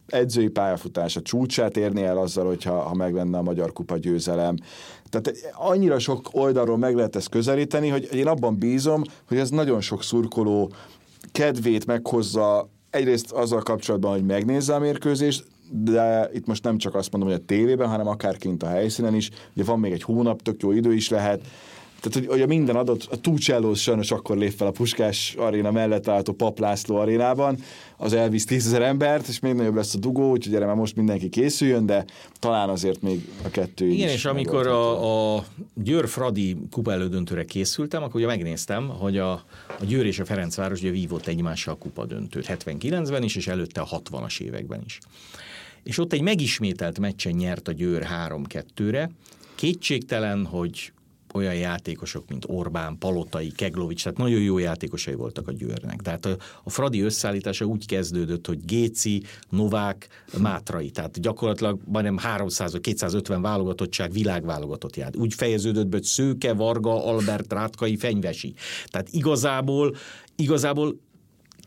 edzői 0.06 0.48
pályafutása 0.48 1.22
csúcsát 1.22 1.76
érni 1.76 2.02
el 2.02 2.18
azzal, 2.18 2.46
hogyha 2.46 2.80
ha 2.80 2.94
megvenne 2.94 3.38
a 3.38 3.42
Magyar 3.42 3.72
Kupa 3.72 3.96
győzelem. 3.96 4.56
Tehát 5.08 5.52
annyira 5.52 5.98
sok 5.98 6.28
oldalról 6.32 6.78
meg 6.78 6.94
lehet 6.94 7.16
ezt 7.16 7.28
közelíteni, 7.28 7.88
hogy 7.88 8.08
én 8.14 8.26
abban 8.26 8.58
bízom, 8.58 9.02
hogy 9.28 9.38
ez 9.38 9.50
nagyon 9.50 9.80
sok 9.80 10.02
szurkoló 10.02 10.72
kedvét 11.32 11.86
meghozza 11.86 12.68
egyrészt 12.90 13.32
azzal 13.32 13.62
kapcsolatban, 13.62 14.12
hogy 14.12 14.24
megnézze 14.24 14.74
a 14.74 14.78
mérkőzést, 14.78 15.44
de 15.70 16.30
itt 16.32 16.46
most 16.46 16.64
nem 16.64 16.78
csak 16.78 16.94
azt 16.94 17.12
mondom, 17.12 17.30
hogy 17.30 17.40
a 17.42 17.44
tévében, 17.44 17.88
hanem 17.88 18.06
akár 18.06 18.36
kint 18.36 18.62
a 18.62 18.66
helyszínen 18.66 19.14
is. 19.14 19.30
Ugye 19.54 19.64
van 19.64 19.80
még 19.80 19.92
egy 19.92 20.02
hónap, 20.02 20.42
tök 20.42 20.62
jó 20.62 20.72
idő 20.72 20.94
is 20.94 21.08
lehet, 21.08 21.40
tehát, 22.00 22.18
hogy, 22.18 22.26
hogy 22.26 22.40
a 22.40 22.46
minden 22.46 22.76
adott, 22.76 23.04
a 23.10 23.16
Tuccello 23.16 23.74
sajnos 23.74 24.10
akkor 24.10 24.36
lép 24.36 24.52
fel 24.52 24.66
a 24.66 24.70
Puskás 24.70 25.34
aréna 25.38 25.70
mellett 25.70 26.08
állható 26.08 26.32
Paplászló 26.32 26.96
arénában, 26.96 27.58
az 27.96 28.12
elvisz 28.12 28.44
tízezer 28.44 28.82
embert, 28.82 29.28
és 29.28 29.38
még 29.38 29.54
nagyobb 29.54 29.74
lesz 29.74 29.94
a 29.94 29.98
dugó, 29.98 30.30
úgyhogy 30.30 30.54
erre 30.54 30.66
már 30.66 30.74
most 30.74 30.96
mindenki 30.96 31.28
készüljön, 31.28 31.86
de 31.86 32.04
talán 32.38 32.68
azért 32.68 33.02
még 33.02 33.28
a 33.44 33.48
kettő 33.48 33.88
Igen, 33.88 34.08
és 34.08 34.24
amikor 34.24 34.66
a, 34.66 35.36
a 35.36 35.44
Győr 35.74 36.08
Fradi 36.08 36.56
kupa 36.70 36.92
elődöntőre 36.92 37.44
készültem, 37.44 38.02
akkor 38.02 38.16
ugye 38.16 38.26
megnéztem, 38.26 38.88
hogy 38.88 39.18
a, 39.18 39.32
a 39.80 39.84
Győr 39.86 40.06
és 40.06 40.18
a 40.18 40.24
Ferencváros 40.24 40.80
ugye 40.80 40.90
vívott 40.90 41.26
egymással 41.26 41.74
a 41.74 41.76
kupa 41.76 42.04
döntőt 42.04 42.46
79-ben 42.48 43.22
is, 43.22 43.36
és 43.36 43.46
előtte 43.46 43.80
a 43.80 44.00
60-as 44.00 44.40
években 44.40 44.82
is. 44.84 44.98
És 45.82 45.98
ott 45.98 46.12
egy 46.12 46.22
megismételt 46.22 46.98
meccsen 46.98 47.32
nyert 47.32 47.68
a 47.68 47.72
Győr 47.72 48.06
3-2-re, 48.28 49.10
Kétségtelen, 49.56 50.44
hogy 50.44 50.92
olyan 51.36 51.54
játékosok, 51.54 52.28
mint 52.28 52.44
Orbán, 52.48 52.98
Palotai, 52.98 53.52
Keglovics, 53.52 54.02
tehát 54.02 54.18
nagyon 54.18 54.40
jó 54.40 54.58
játékosai 54.58 55.14
voltak 55.14 55.48
a 55.48 55.52
Győrnek. 55.52 56.00
Tehát 56.00 56.26
a, 56.26 56.36
a 56.64 56.70
Fradi 56.70 57.00
összeállítása 57.00 57.64
úgy 57.64 57.86
kezdődött, 57.86 58.46
hogy 58.46 58.64
Géci, 58.64 59.22
Novák, 59.50 60.08
Mátrai, 60.38 60.90
tehát 60.90 61.20
gyakorlatilag 61.20 61.80
majdnem 61.84 62.18
300 62.18 62.74
250 62.80 63.42
válogatottság 63.42 64.12
világválogatott 64.12 64.96
ját. 64.96 65.16
Úgy 65.16 65.34
fejeződött 65.34 65.86
be, 65.86 65.96
hogy 65.96 66.06
Szőke, 66.06 66.52
Varga, 66.52 67.06
Albert, 67.06 67.52
Rátkai, 67.52 67.96
Fenyvesi. 67.96 68.54
Tehát 68.86 69.08
igazából 69.08 69.96
igazából 70.36 70.96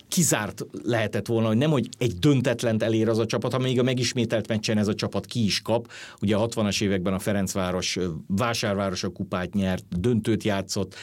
kizárt 0.10 0.66
lehetett 0.84 1.28
volna, 1.28 1.48
hogy 1.48 1.58
nem, 1.58 1.72
hogy 1.72 1.90
egy 1.98 2.14
döntetlent 2.14 2.84
elér 2.84 3.10
az 3.10 3.18
a 3.18 3.26
csapat, 3.26 3.52
hanem 3.52 3.68
még 3.68 3.80
a 3.80 3.84
megismételt 3.84 4.48
meccsen 4.48 4.78
ez 4.78 4.88
a 4.88 4.96
csapat 4.96 5.26
ki 5.26 5.44
is 5.44 5.62
kap. 5.62 5.92
Ugye 6.22 6.36
a 6.36 6.48
60-as 6.48 6.82
években 6.82 7.14
a 7.14 7.20
Ferencváros 7.20 7.98
Vásárváros 8.28 9.04
a 9.04 9.10
kupát 9.10 9.54
nyert, 9.54 10.00
döntőt 10.00 10.44
játszott, 10.44 10.96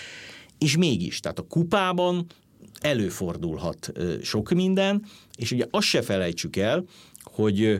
és 0.58 0.76
mégis, 0.76 1.20
tehát 1.20 1.38
a 1.38 1.46
kupában 1.48 2.26
előfordulhat 2.80 3.92
sok 4.22 4.50
minden, 4.50 5.04
és 5.36 5.50
ugye 5.50 5.64
azt 5.70 5.86
se 5.86 6.02
felejtsük 6.02 6.56
el, 6.56 6.84
hogy 7.22 7.78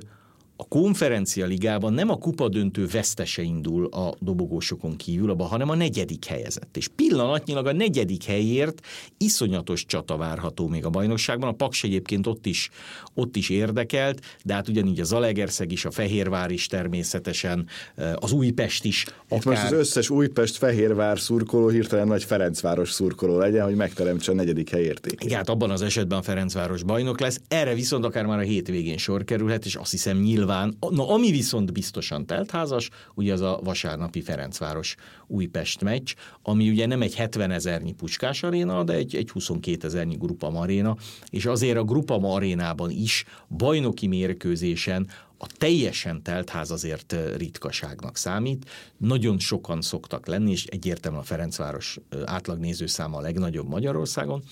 a 0.57 0.65
konferencia 0.69 1.47
ligában 1.47 1.93
nem 1.93 2.11
a 2.11 2.17
kupa 2.17 2.49
döntő 2.49 2.87
vesztese 2.87 3.43
indul 3.43 3.87
a 3.87 4.15
dobogósokon 4.19 4.97
kívül, 4.97 5.31
abban, 5.31 5.47
hanem 5.47 5.69
a 5.69 5.75
negyedik 5.75 6.25
helyezett. 6.25 6.77
És 6.77 6.89
pillanatnyilag 6.89 7.67
a 7.67 7.73
negyedik 7.73 8.25
helyért 8.25 8.81
iszonyatos 9.19 9.85
csata 9.87 10.17
várható 10.17 10.69
még 10.69 10.85
a 10.85 10.91
bajnokságban. 10.91 11.49
A 11.49 11.53
Paks 11.53 11.85
egyébként 11.85 12.27
ott 12.27 12.47
is, 12.47 12.71
ott 13.15 13.37
is 13.37 13.49
érdekelt, 13.49 14.21
de 14.45 14.55
hát 14.55 14.69
ugyanígy 14.69 15.01
a 15.01 15.05
Zalegerszeg 15.05 15.73
is, 15.73 15.85
a 15.85 15.91
Fehérvár 15.91 16.51
is 16.51 16.67
természetesen, 16.67 17.67
eh, 17.95 18.13
az 18.15 18.33
Újpest 18.33 18.85
is. 18.85 19.05
Akár... 19.29 19.39
Itt 19.39 19.45
most 19.45 19.65
az 19.65 19.73
összes 19.73 20.11
Újpest-Fehérvár 20.11 21.21
szurkoló 21.21 21.69
hirtelen 21.69 22.07
nagy 22.07 22.25
Ferencváros 22.25 22.91
szurkoló 22.91 23.39
legyen, 23.39 23.65
hogy 23.65 23.75
megteremtse 23.75 24.33
a 24.33 24.35
negyedik 24.35 24.71
helyért. 24.71 25.07
Igen, 25.07 25.37
hát 25.37 25.49
abban 25.49 25.71
az 25.71 25.83
esetben 25.83 26.19
a 26.19 26.23
Ferencváros 26.23 26.83
bajnok 26.83 27.21
lesz. 27.21 27.41
Erre 27.49 27.75
viszont 27.75 28.05
akár 28.05 28.27
már 28.27 28.39
a 28.39 28.43
hétvégén 28.43 28.97
sor 28.97 29.25
kerülhet, 29.25 29.65
és 29.65 29.75
azt 29.75 29.91
hiszem 29.91 30.19
nyilván 30.19 30.45
nyilván, 30.47 30.77
na 30.91 31.09
ami 31.09 31.31
viszont 31.31 31.73
biztosan 31.73 32.27
teltházas, 32.27 32.91
ugye 33.15 33.33
az 33.33 33.41
a 33.41 33.61
vasárnapi 33.65 34.21
Ferencváros 34.21 34.95
Újpest 35.27 35.83
meccs, 35.83 36.15
ami 36.43 36.69
ugye 36.69 36.87
nem 36.87 37.03
egy 37.03 37.15
70 37.15 37.51
ezernyi 37.51 37.93
puskás 37.93 38.43
aréna, 38.43 38.85
de 38.85 38.93
egy, 38.93 39.17
egy 39.17 39.31
22 39.31 39.87
ezernyi 39.87 40.17
Grupam 40.17 40.57
aréna, 40.57 40.97
és 41.31 41.47
azért 41.47 41.77
a 41.77 41.85
Grupam 41.85 42.25
arénában 42.25 42.91
is 42.91 43.25
bajnoki 43.57 44.07
mérkőzésen 44.07 45.09
a 45.39 45.47
teljesen 45.47 46.23
telt 46.23 46.49
ház 46.49 46.71
azért 46.71 47.17
ritkaságnak 47.37 48.17
számít. 48.17 48.71
Nagyon 48.97 49.39
sokan 49.39 49.81
szoktak 49.81 50.27
lenni, 50.27 50.51
és 50.51 50.65
egyértelműen 50.65 51.23
a 51.23 51.27
Ferencváros 51.27 51.99
átlagnézőszáma 52.25 53.17
a 53.17 53.21
legnagyobb 53.21 53.69
Magyarországon, 53.69 54.43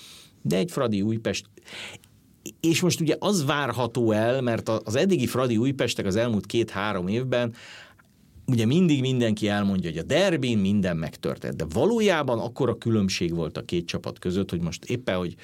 de 0.41 0.57
egy 0.57 0.71
Fradi 0.71 1.01
Újpest 1.01 1.45
és 2.59 2.81
most 2.81 3.01
ugye 3.01 3.15
az 3.19 3.45
várható 3.45 4.11
el, 4.11 4.41
mert 4.41 4.69
az 4.69 4.95
eddigi 4.95 5.27
Fradi 5.27 5.57
Újpestek 5.57 6.05
az 6.05 6.15
elmúlt 6.15 6.45
két-három 6.45 7.07
évben 7.07 7.53
ugye 8.45 8.65
mindig 8.65 9.01
mindenki 9.01 9.47
elmondja, 9.47 9.89
hogy 9.89 9.99
a 9.99 10.03
derbin 10.03 10.57
minden 10.57 10.97
megtörtént, 10.97 11.55
de 11.55 11.65
valójában 11.73 12.39
akkor 12.39 12.69
a 12.69 12.77
különbség 12.77 13.35
volt 13.35 13.57
a 13.57 13.65
két 13.65 13.87
csapat 13.87 14.19
között, 14.19 14.49
hogy 14.49 14.61
most 14.61 14.85
éppen, 14.85 15.17
hogy 15.17 15.35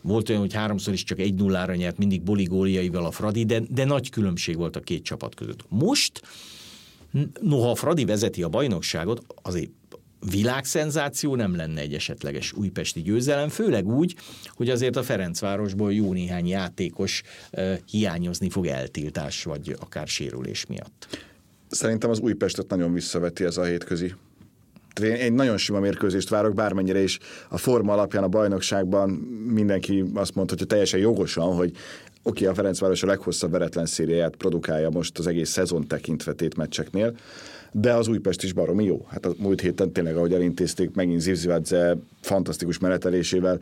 volt 0.00 0.28
olyan, 0.28 0.40
hogy 0.40 0.54
háromszor 0.54 0.92
is 0.92 1.02
csak 1.02 1.18
egy 1.18 1.34
nullára 1.34 1.74
nyert, 1.74 1.98
mindig 1.98 2.22
boligóliaival 2.22 3.04
a 3.04 3.10
Fradi, 3.10 3.44
de, 3.44 3.62
de 3.68 3.84
nagy 3.84 4.10
különbség 4.10 4.56
volt 4.56 4.76
a 4.76 4.80
két 4.80 5.04
csapat 5.04 5.34
között. 5.34 5.64
Most, 5.68 6.22
noha 7.40 7.70
a 7.70 7.74
Fradi 7.74 8.04
vezeti 8.04 8.42
a 8.42 8.48
bajnokságot, 8.48 9.24
azért 9.42 9.70
világszenzáció 10.30 11.34
nem 11.36 11.56
lenne 11.56 11.80
egy 11.80 11.94
esetleges 11.94 12.52
újpesti 12.52 13.02
győzelem, 13.02 13.48
főleg 13.48 13.86
úgy, 13.86 14.14
hogy 14.48 14.70
azért 14.70 14.96
a 14.96 15.02
Ferencvárosból 15.02 15.92
jó 15.92 16.12
néhány 16.12 16.48
játékos 16.48 17.22
hiányozni 17.90 18.50
fog 18.50 18.66
eltiltás, 18.66 19.44
vagy 19.44 19.76
akár 19.80 20.06
sérülés 20.06 20.66
miatt. 20.66 21.26
Szerintem 21.68 22.10
az 22.10 22.18
Újpestet 22.18 22.68
nagyon 22.68 22.92
visszaveti 22.92 23.44
ez 23.44 23.56
a 23.56 23.64
hétközi 23.64 24.14
én, 25.02 25.14
én 25.14 25.32
nagyon 25.32 25.56
sima 25.56 25.80
mérkőzést 25.80 26.28
várok, 26.28 26.54
bármennyire 26.54 27.02
is 27.02 27.18
a 27.48 27.58
forma 27.58 27.92
alapján 27.92 28.22
a 28.22 28.28
bajnokságban 28.28 29.10
mindenki 29.46 30.04
azt 30.14 30.34
mondta, 30.34 30.54
hogy 30.58 30.66
teljesen 30.66 31.00
jogosan, 31.00 31.54
hogy 31.54 31.70
oké, 31.70 31.78
okay, 32.22 32.46
a 32.46 32.54
Ferencváros 32.54 33.02
a 33.02 33.06
leghosszabb 33.06 33.50
veretlen 33.50 33.86
szériáját 33.86 34.36
produkálja 34.36 34.90
most 34.90 35.18
az 35.18 35.26
egész 35.26 35.50
szezon 35.50 35.86
tekintve 35.86 36.32
tétmeccseknél, 36.32 37.16
de 37.76 37.92
az 37.92 38.08
Újpest 38.08 38.42
is 38.42 38.52
baromi 38.52 38.84
jó. 38.84 39.06
Hát 39.08 39.26
a 39.26 39.34
múlt 39.38 39.60
héten 39.60 39.92
tényleg, 39.92 40.16
ahogy 40.16 40.32
elintézték 40.32 40.94
megint 40.94 41.20
Zivzivadze 41.20 41.96
fantasztikus 42.20 42.78
menetelésével 42.78 43.58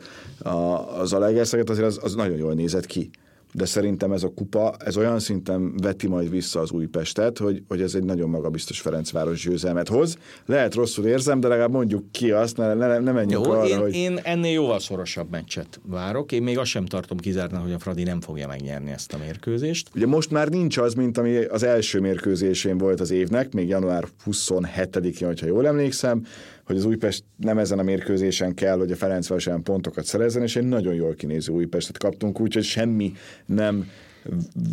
az 0.99 1.13
Alegerszeget, 1.13 1.69
azért 1.69 1.87
az, 1.87 1.99
az 2.01 2.15
nagyon 2.15 2.37
jól 2.37 2.53
nézett 2.53 2.85
ki 2.85 3.09
de 3.53 3.65
szerintem 3.65 4.11
ez 4.11 4.23
a 4.23 4.29
kupa, 4.35 4.75
ez 4.79 4.97
olyan 4.97 5.19
szinten 5.19 5.77
veti 5.77 6.07
majd 6.07 6.29
vissza 6.29 6.59
az 6.59 6.71
Újpestet, 6.71 7.37
hogy, 7.37 7.63
hogy 7.67 7.81
ez 7.81 7.95
egy 7.95 8.03
nagyon 8.03 8.29
magabiztos 8.29 8.81
Ferencváros 8.81 9.43
győzelmet 9.43 9.87
hoz. 9.87 10.17
Lehet 10.45 10.73
rosszul 10.73 11.05
érzem, 11.05 11.39
de 11.39 11.47
legalább 11.47 11.71
mondjuk 11.71 12.11
ki 12.11 12.31
azt, 12.31 12.57
ne, 12.57 12.73
ne, 12.73 12.99
ne 12.99 13.11
menjünk 13.11 13.45
Jó, 13.45 13.51
arra, 13.51 13.67
én, 13.67 13.79
hogy... 13.79 13.93
én 13.93 14.19
ennél 14.23 14.51
jóval 14.51 14.79
szorosabb 14.79 15.29
meccset 15.29 15.79
várok. 15.83 16.31
Én 16.31 16.43
még 16.43 16.57
azt 16.57 16.69
sem 16.69 16.85
tartom 16.85 17.17
kizártnak, 17.17 17.61
hogy 17.61 17.71
a 17.71 17.79
Fradi 17.79 18.03
nem 18.03 18.21
fogja 18.21 18.47
megnyerni 18.47 18.91
ezt 18.91 19.13
a 19.13 19.17
mérkőzést. 19.17 19.89
Ugye 19.95 20.05
most 20.05 20.31
már 20.31 20.49
nincs 20.49 20.77
az, 20.77 20.93
mint 20.93 21.17
ami 21.17 21.37
az 21.37 21.63
első 21.63 21.99
mérkőzésén 21.99 22.77
volt 22.77 22.99
az 22.99 23.11
évnek, 23.11 23.53
még 23.53 23.67
január 23.67 24.07
27-én, 24.25 25.27
hogyha 25.27 25.45
jól 25.45 25.67
emlékszem, 25.67 26.25
hogy 26.63 26.77
az 26.77 26.85
Újpest 26.85 27.23
nem 27.37 27.57
ezen 27.57 27.79
a 27.79 27.83
mérkőzésen 27.83 28.53
kell, 28.53 28.77
hogy 28.77 28.91
a 28.91 28.95
Ferencváros 28.95 29.47
pontokat 29.63 30.05
szerezzen, 30.05 30.41
és 30.41 30.55
egy 30.55 30.67
nagyon 30.67 30.93
jól 30.93 31.13
kinéző 31.13 31.53
Újpestet 31.53 31.97
kaptunk, 31.97 32.39
úgyhogy 32.39 32.63
semmi 32.63 33.13
nem 33.45 33.89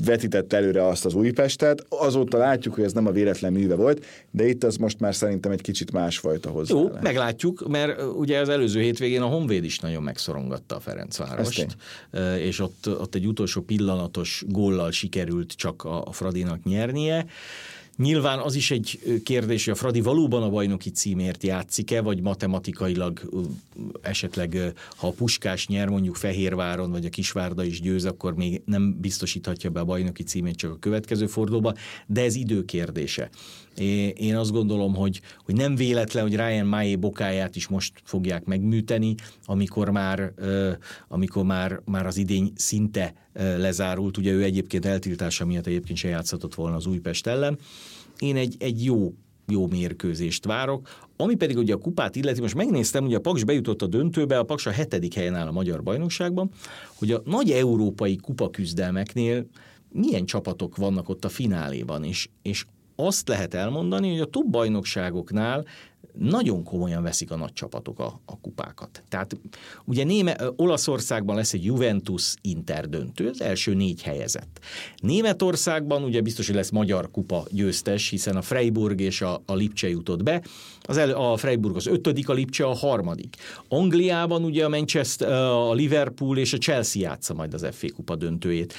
vetített 0.05 0.53
előre 0.53 0.87
azt 0.87 1.05
az 1.05 1.15
Újpestet. 1.15 1.87
Azóta 1.89 2.39
látjuk, 2.39 2.75
hogy 2.75 2.85
ez 2.85 2.93
nem 2.93 3.07
a 3.07 3.11
véletlen 3.11 3.53
műve 3.53 3.75
volt, 3.75 4.05
de 4.31 4.49
itt 4.49 4.65
az 4.65 4.77
most 4.77 5.01
már 5.01 5.15
szerintem 5.15 5.53
egy 5.53 5.61
kicsit 5.61 5.93
másfajta 5.93 6.51
hozzá. 6.51 6.75
Jó, 6.75 6.89
meglátjuk, 7.01 7.69
mert 7.69 8.03
ugye 8.03 8.39
az 8.39 8.49
előző 8.49 8.81
hétvégén 8.81 9.23
a 9.23 9.27
Honvéd 9.27 9.65
is 9.65 9.79
nagyon 9.79 10.03
megszorongatta 10.03 10.77
a 10.77 10.81
Ferencvárost, 10.81 11.77
és 12.39 12.61
ott, 12.61 12.89
ott 13.01 13.15
egy 13.15 13.27
utolsó 13.27 13.61
pillanatos 13.61 14.45
góllal 14.49 14.91
sikerült 14.91 15.53
csak 15.53 15.85
a, 15.85 16.05
a 16.05 16.13
Fradinak 16.13 16.65
nyernie. 16.65 17.27
Nyilván 17.97 18.39
az 18.39 18.55
is 18.55 18.71
egy 18.71 19.21
kérdés, 19.25 19.65
hogy 19.65 19.73
a 19.73 19.77
Fradi 19.77 20.01
valóban 20.01 20.43
a 20.43 20.51
bajnoki 20.51 20.91
címért 20.91 21.43
játszik-e, 21.43 22.01
vagy 22.01 22.21
matematikailag 22.23 23.21
esetleg, 24.01 24.75
ha 24.97 25.07
a 25.07 25.13
Puskás 25.13 25.67
nyer 25.67 25.89
mondjuk 25.89 26.17
Fehérváron, 26.17 26.91
vagy 26.91 27.05
a 27.05 27.09
Kisvárda 27.09 27.65
is 27.65 27.81
győz, 27.81 28.05
akkor 28.05 28.35
még 28.35 28.63
nem 28.65 29.01
biztosíthatja 29.01 29.71
be 29.71 29.81
a 29.81 29.85
bajnoki 29.85 30.23
címét 30.23 30.57
csak 30.57 30.73
a 30.73 30.79
következő 30.79 31.27
fordulóba, 31.27 31.75
de 32.07 32.23
ez 32.23 32.35
idő 32.35 32.65
kérdése. 32.65 33.31
Én 34.15 34.37
azt 34.37 34.53
gondolom, 34.53 34.95
hogy, 34.95 35.21
hogy 35.45 35.55
nem 35.55 35.75
véletlen, 35.75 36.23
hogy 36.23 36.37
Ryan 36.37 36.67
Maé 36.67 36.97
bokáját 36.97 37.57
is 37.57 37.69
most 37.69 38.01
fogják 38.05 38.45
megműteni, 38.45 39.15
amikor 39.45 39.91
már, 39.91 40.33
amikor 41.09 41.45
már, 41.45 41.81
már 41.85 42.07
az 42.07 42.17
idény 42.17 42.53
szinte 42.55 43.15
lezárult. 43.35 44.17
Ugye 44.17 44.33
ő 44.33 44.43
egyébként 44.43 44.85
eltiltása 44.85 45.47
miatt 45.47 45.67
egyébként 45.67 45.99
se 45.99 46.09
játszhatott 46.09 46.55
volna 46.55 46.77
az 46.77 46.87
Újpest 46.87 47.27
ellen. 47.27 47.59
Én 48.19 48.37
egy, 48.37 48.57
egy 48.59 48.85
jó 48.85 49.15
jó 49.47 49.67
mérkőzést 49.67 50.45
várok. 50.45 50.89
Ami 51.17 51.35
pedig 51.35 51.57
ugye 51.57 51.75
a 51.75 51.77
kupát 51.77 52.17
illeti, 52.17 52.41
most 52.41 52.55
megnéztem, 52.55 53.05
hogy 53.05 53.15
a 53.15 53.21
Paks 53.21 53.45
bejutott 53.45 53.83
a 53.83 53.87
döntőbe, 53.87 54.39
a 54.39 54.43
Paks 54.43 54.67
a 54.67 54.71
hetedik 54.71 55.15
helyen 55.15 55.35
áll 55.35 55.47
a 55.47 55.53
magyar 55.53 55.83
bajnokságban, 55.83 56.51
hogy 56.95 57.13
a 57.13 57.23
nagy 57.25 57.51
európai 57.51 58.17
kupaküzdelmeknél 58.17 59.47
milyen 59.93 60.25
csapatok 60.25 60.77
vannak 60.77 61.09
ott 61.09 61.25
a 61.25 61.29
fináléban, 61.29 62.05
és, 62.05 62.29
és 62.43 62.65
azt 63.07 63.29
lehet 63.29 63.55
elmondani, 63.55 64.11
hogy 64.11 64.21
a 64.21 64.25
top 64.25 64.47
bajnokságoknál 64.47 65.65
nagyon 66.19 66.65
komolyan 66.65 67.03
veszik 67.03 67.31
a 67.31 67.37
nagy 67.37 67.53
csapatok 67.53 67.99
a, 67.99 68.21
a 68.25 68.41
kupákat. 68.41 69.03
Tehát 69.09 69.37
ugye 69.85 70.05
Néme, 70.05 70.37
Olaszországban 70.57 71.37
lesz 71.37 71.53
egy 71.53 71.65
Juventus 71.65 72.35
Inter 72.41 72.89
döntő, 72.89 73.29
az 73.29 73.41
első 73.41 73.75
négy 73.75 74.03
helyezett. 74.03 74.61
Németországban 74.97 76.03
ugye 76.03 76.21
biztos, 76.21 76.47
hogy 76.47 76.55
lesz 76.55 76.71
magyar 76.71 77.11
kupa 77.11 77.45
győztes, 77.51 78.09
hiszen 78.09 78.37
a 78.37 78.43
Freiburg 78.43 79.01
és 79.01 79.21
a, 79.21 79.43
a 79.47 79.55
Lipcse 79.55 79.89
jutott 79.89 80.23
be. 80.23 80.43
Az 80.83 80.97
el, 80.97 81.11
a 81.11 81.37
Freiburg 81.37 81.77
az 81.77 81.87
ötödik, 81.87 82.29
a 82.29 82.33
Lipcse 82.33 82.65
a 82.65 82.75
harmadik. 82.75 83.37
Angliában 83.69 84.45
ugye 84.45 84.65
a 84.65 84.69
Manchester, 84.69 85.33
a 85.33 85.73
Liverpool 85.73 86.39
és 86.39 86.53
a 86.53 86.59
Chelsea 86.59 87.03
játsza 87.03 87.35
majd 87.35 87.55
az 87.55 87.67
FA 87.71 87.87
kupa 87.95 88.17
döntőjét. 88.17 88.75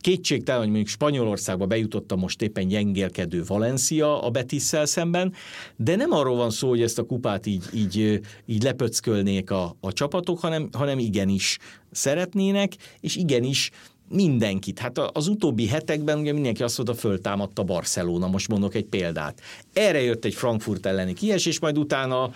Kétségtelen, 0.00 0.60
hogy 0.60 0.68
mondjuk 0.68 0.88
Spanyolországba 0.88 1.66
bejutott 1.66 2.12
a 2.12 2.16
most 2.16 2.42
éppen 2.42 2.68
gyengélkedő 2.68 3.42
Valencia 3.46 4.22
a 4.22 4.30
Betisszel 4.30 4.86
szemben, 4.86 5.32
de 5.76 5.96
nem 5.96 6.12
arról 6.12 6.36
van 6.36 6.50
szó, 6.50 6.68
hogy 6.68 6.82
ezt 6.82 6.98
a 6.98 7.02
kupát 7.02 7.46
így, 7.46 7.64
így, 7.74 8.20
így 8.46 8.62
lepöckölnék 8.62 9.50
a, 9.50 9.76
a 9.80 9.92
csapatok, 9.92 10.38
hanem, 10.38 10.68
hanem 10.72 10.98
igenis 10.98 11.58
szeretnének, 11.90 12.72
és 13.00 13.16
igenis 13.16 13.70
mindenkit. 14.08 14.78
Hát 14.78 14.98
az 14.98 15.28
utóbbi 15.28 15.66
hetekben 15.66 16.18
ugye 16.18 16.32
mindenki 16.32 16.62
azt 16.62 16.76
mondta, 16.76 16.96
föltámadta 16.96 17.62
Barcelona, 17.62 18.26
most 18.26 18.48
mondok 18.48 18.74
egy 18.74 18.84
példát. 18.84 19.40
Erre 19.72 20.00
jött 20.00 20.24
egy 20.24 20.34
Frankfurt 20.34 20.86
elleni 20.86 21.12
kiesés, 21.12 21.60
majd 21.60 21.78
utána 21.78 22.32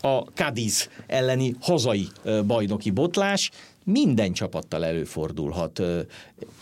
a 0.00 0.18
Cadiz 0.34 0.88
elleni 1.06 1.54
hazai 1.60 2.08
bajnoki 2.46 2.90
botlás, 2.90 3.50
minden 3.84 4.32
csapattal 4.32 4.84
előfordulhat 4.84 5.82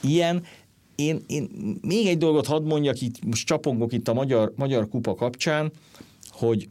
ilyen. 0.00 0.44
Én, 0.94 1.20
én 1.26 1.50
még 1.80 2.06
egy 2.06 2.18
dolgot 2.18 2.46
hadd 2.46 2.62
mondjak, 2.62 3.00
itt 3.00 3.24
most 3.24 3.46
csapongok 3.46 3.92
itt 3.92 4.08
a 4.08 4.14
Magyar, 4.14 4.52
Magyar 4.56 4.88
Kupa 4.88 5.14
kapcsán, 5.14 5.72
hogy 6.30 6.68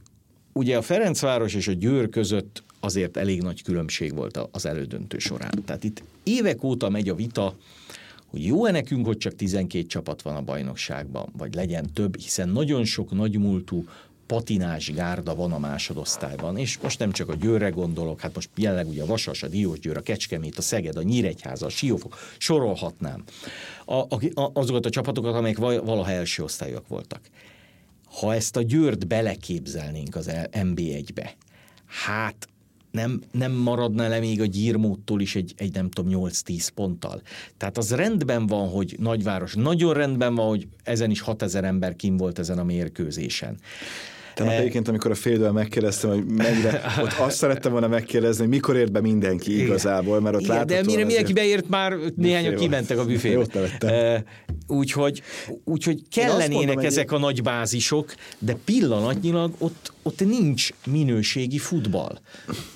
ugye 0.53 0.77
a 0.77 0.81
Ferencváros 0.81 1.53
és 1.53 1.67
a 1.67 1.71
Győr 1.71 2.09
között 2.09 2.63
azért 2.79 3.17
elég 3.17 3.41
nagy 3.41 3.63
különbség 3.63 4.15
volt 4.15 4.39
az 4.51 4.65
elődöntő 4.65 5.17
során. 5.17 5.51
Tehát 5.65 5.83
itt 5.83 6.03
évek 6.23 6.63
óta 6.63 6.89
megy 6.89 7.09
a 7.09 7.15
vita, 7.15 7.55
hogy 8.25 8.45
jó-e 8.45 8.71
nekünk, 8.71 9.05
hogy 9.05 9.17
csak 9.17 9.35
12 9.35 9.85
csapat 9.85 10.21
van 10.21 10.35
a 10.35 10.41
bajnokságban, 10.41 11.29
vagy 11.37 11.53
legyen 11.53 11.93
több, 11.93 12.17
hiszen 12.17 12.49
nagyon 12.49 12.85
sok 12.85 13.11
nagymúltú 13.11 13.85
patinás 14.29 14.91
gárda 14.91 15.35
van 15.35 15.51
a 15.51 15.59
másodosztályban, 15.59 16.57
és 16.57 16.77
most 16.77 16.99
nem 16.99 17.11
csak 17.11 17.29
a 17.29 17.35
Győrre 17.35 17.69
gondolok, 17.69 18.19
hát 18.19 18.35
most 18.35 18.49
jelenleg 18.55 18.87
ugye 18.87 19.01
a 19.01 19.05
Vasas, 19.05 19.43
a 19.43 19.47
Diósgyőr, 19.47 19.97
a 19.97 20.01
Kecskemét, 20.01 20.57
a 20.57 20.61
Szeged, 20.61 20.97
a 20.97 21.01
Nyíregyháza, 21.01 21.65
a 21.65 21.69
Siófok, 21.69 22.17
sorolhatnám 22.37 23.23
a, 23.85 23.95
a, 23.95 24.51
azokat 24.53 24.85
a 24.85 24.89
csapatokat, 24.89 25.35
amelyek 25.35 25.57
valaha 25.57 26.11
első 26.11 26.43
osztályok 26.43 26.87
voltak. 26.87 27.21
Ha 28.19 28.33
ezt 28.33 28.55
a 28.55 28.61
Győrt 28.61 29.07
beleképzelnénk 29.07 30.15
az 30.15 30.31
MB1-be, 30.51 31.35
hát 31.85 32.47
nem, 32.91 33.21
nem 33.31 33.51
maradna 33.51 34.07
le 34.07 34.19
még 34.19 34.41
a 34.41 34.45
gyírmódtól 34.45 35.21
is 35.21 35.35
egy, 35.35 35.53
egy 35.57 35.73
nem 35.73 35.89
tudom, 35.89 36.29
8-10 36.29 36.67
ponttal. 36.75 37.21
Tehát 37.57 37.77
az 37.77 37.91
rendben 37.91 38.47
van, 38.47 38.69
hogy 38.69 38.95
nagyváros, 38.99 39.53
nagyon 39.53 39.93
rendben 39.93 40.35
van, 40.35 40.47
hogy 40.47 40.67
ezen 40.83 41.11
is 41.11 41.21
6000 41.21 41.63
ember 41.63 41.95
kim 41.95 42.17
volt 42.17 42.39
ezen 42.39 42.59
a 42.59 42.63
mérkőzésen. 42.63 43.57
Tehát 44.39 44.53
e... 44.53 44.59
egyébként, 44.59 44.87
amikor 44.87 45.11
a 45.11 45.15
félidőben 45.15 45.53
megkérdeztem, 45.53 46.09
hogy 46.09 46.25
mennyire, 46.25 46.81
ott 47.03 47.13
azt 47.19 47.37
szerettem 47.37 47.71
volna 47.71 47.87
megkérdezni, 47.87 48.41
hogy 48.41 48.49
mikor 48.49 48.75
ért 48.75 48.91
be 48.91 49.01
mindenki 49.01 49.61
igazából, 49.61 50.19
mert 50.19 50.35
ott 50.35 50.41
Igen, 50.41 50.67
De 50.67 50.83
mire 50.83 51.05
mindenki 51.05 51.33
beért, 51.33 51.69
már 51.69 51.93
néhányan 52.15 52.55
kimentek 52.55 52.97
a 52.97 53.05
büfébe. 53.05 53.45
E, 53.79 54.23
úgyhogy, 54.67 55.21
úgyhogy 55.63 56.01
kellenének 56.11 56.65
mondom, 56.65 56.85
ezek 56.85 57.11
a 57.11 57.17
nagy 57.17 57.41
bázisok, 57.41 58.13
de 58.39 58.57
pillanatnyilag 58.65 59.53
ott, 59.57 59.93
ott 60.03 60.25
nincs 60.25 60.69
minőségi 60.85 61.57
futball. 61.57 62.19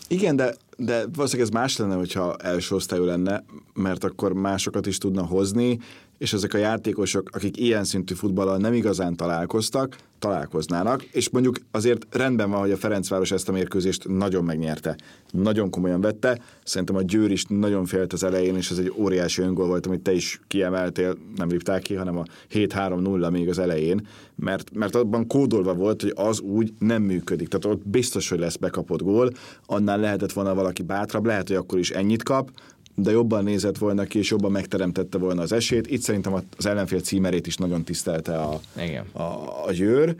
Igen, 0.08 0.36
de 0.36 0.56
de 0.78 1.06
valószínűleg 1.14 1.52
ez 1.52 1.60
más 1.60 1.78
lenne, 1.78 1.96
hogyha 1.96 2.36
első 2.36 2.76
osztályú 2.76 3.04
lenne, 3.04 3.44
mert 3.74 4.04
akkor 4.04 4.34
másokat 4.34 4.86
is 4.86 4.98
tudna 4.98 5.26
hozni, 5.26 5.80
és 6.18 6.34
ezek 6.34 6.54
a 6.54 6.58
játékosok, 6.58 7.30
akik 7.34 7.58
ilyen 7.58 7.84
szintű 7.84 8.14
futballal 8.14 8.58
nem 8.58 8.74
igazán 8.74 9.16
találkoztak, 9.16 9.98
találkoznának, 10.24 11.04
és 11.04 11.30
mondjuk 11.30 11.56
azért 11.72 12.06
rendben 12.16 12.50
van, 12.50 12.60
hogy 12.60 12.72
a 12.72 12.78
Ferencváros 12.78 13.32
ezt 13.32 13.50
a 13.50 13.52
mérkőzést 13.52 14.08
nagyon 14.08 14.44
megnyerte, 14.44 14.96
nagyon 15.32 15.70
komolyan 15.70 16.02
vette, 16.02 16.40
szerintem 16.64 16.96
a 16.96 17.02
Győr 17.02 17.32
is 17.32 17.46
nagyon 17.48 17.86
félt 17.86 18.14
az 18.14 18.24
elején, 18.24 18.56
és 18.56 18.72
ez 18.72 18.78
egy 18.78 18.94
óriási 18.96 19.42
öngól 19.42 19.68
volt, 19.68 19.86
amit 19.86 20.02
te 20.02 20.14
is 20.14 20.40
kiemeltél, 20.48 21.18
nem 21.36 21.50
lépták 21.50 21.82
ki, 21.82 21.94
hanem 21.94 22.18
a 22.18 22.24
7-3-0 22.54 23.32
még 23.32 23.50
az 23.50 23.60
elején, 23.60 24.08
mert, 24.36 24.74
mert 24.74 24.96
abban 24.96 25.28
kódolva 25.28 25.74
volt, 25.74 26.02
hogy 26.02 26.14
az 26.16 26.40
úgy 26.40 26.74
nem 26.80 27.02
működik, 27.02 27.48
tehát 27.48 27.78
ott 27.78 27.88
biztos, 27.88 28.30
hogy 28.30 28.40
lesz 28.40 28.56
bekapott 28.56 29.02
gól, 29.02 29.32
annál 29.66 30.00
lehetett 30.00 30.32
volna 30.32 30.54
valaki 30.54 30.82
bátrabb, 30.82 31.26
lehet, 31.26 31.48
hogy 31.48 31.58
akkor 31.58 31.80
is 31.80 31.92
ennyit 31.92 32.24
kap, 32.24 32.52
de 32.96 33.12
jobban 33.12 33.44
nézett 33.44 33.78
volna 33.78 34.04
ki, 34.04 34.18
és 34.18 34.30
jobban 34.30 34.52
megteremtette 34.52 35.18
volna 35.18 35.42
az 35.42 35.52
esélyt. 35.52 35.92
Itt 35.92 36.02
szerintem 36.02 36.34
az 36.58 36.66
ellenfél 36.66 37.00
címerét 37.00 37.48
is 37.48 37.56
nagyon 37.56 37.84
tisztelte 37.84 38.38
a, 38.38 38.60
Igen. 38.78 39.06
a, 39.12 39.22
a 39.66 39.72
győr. 39.72 40.16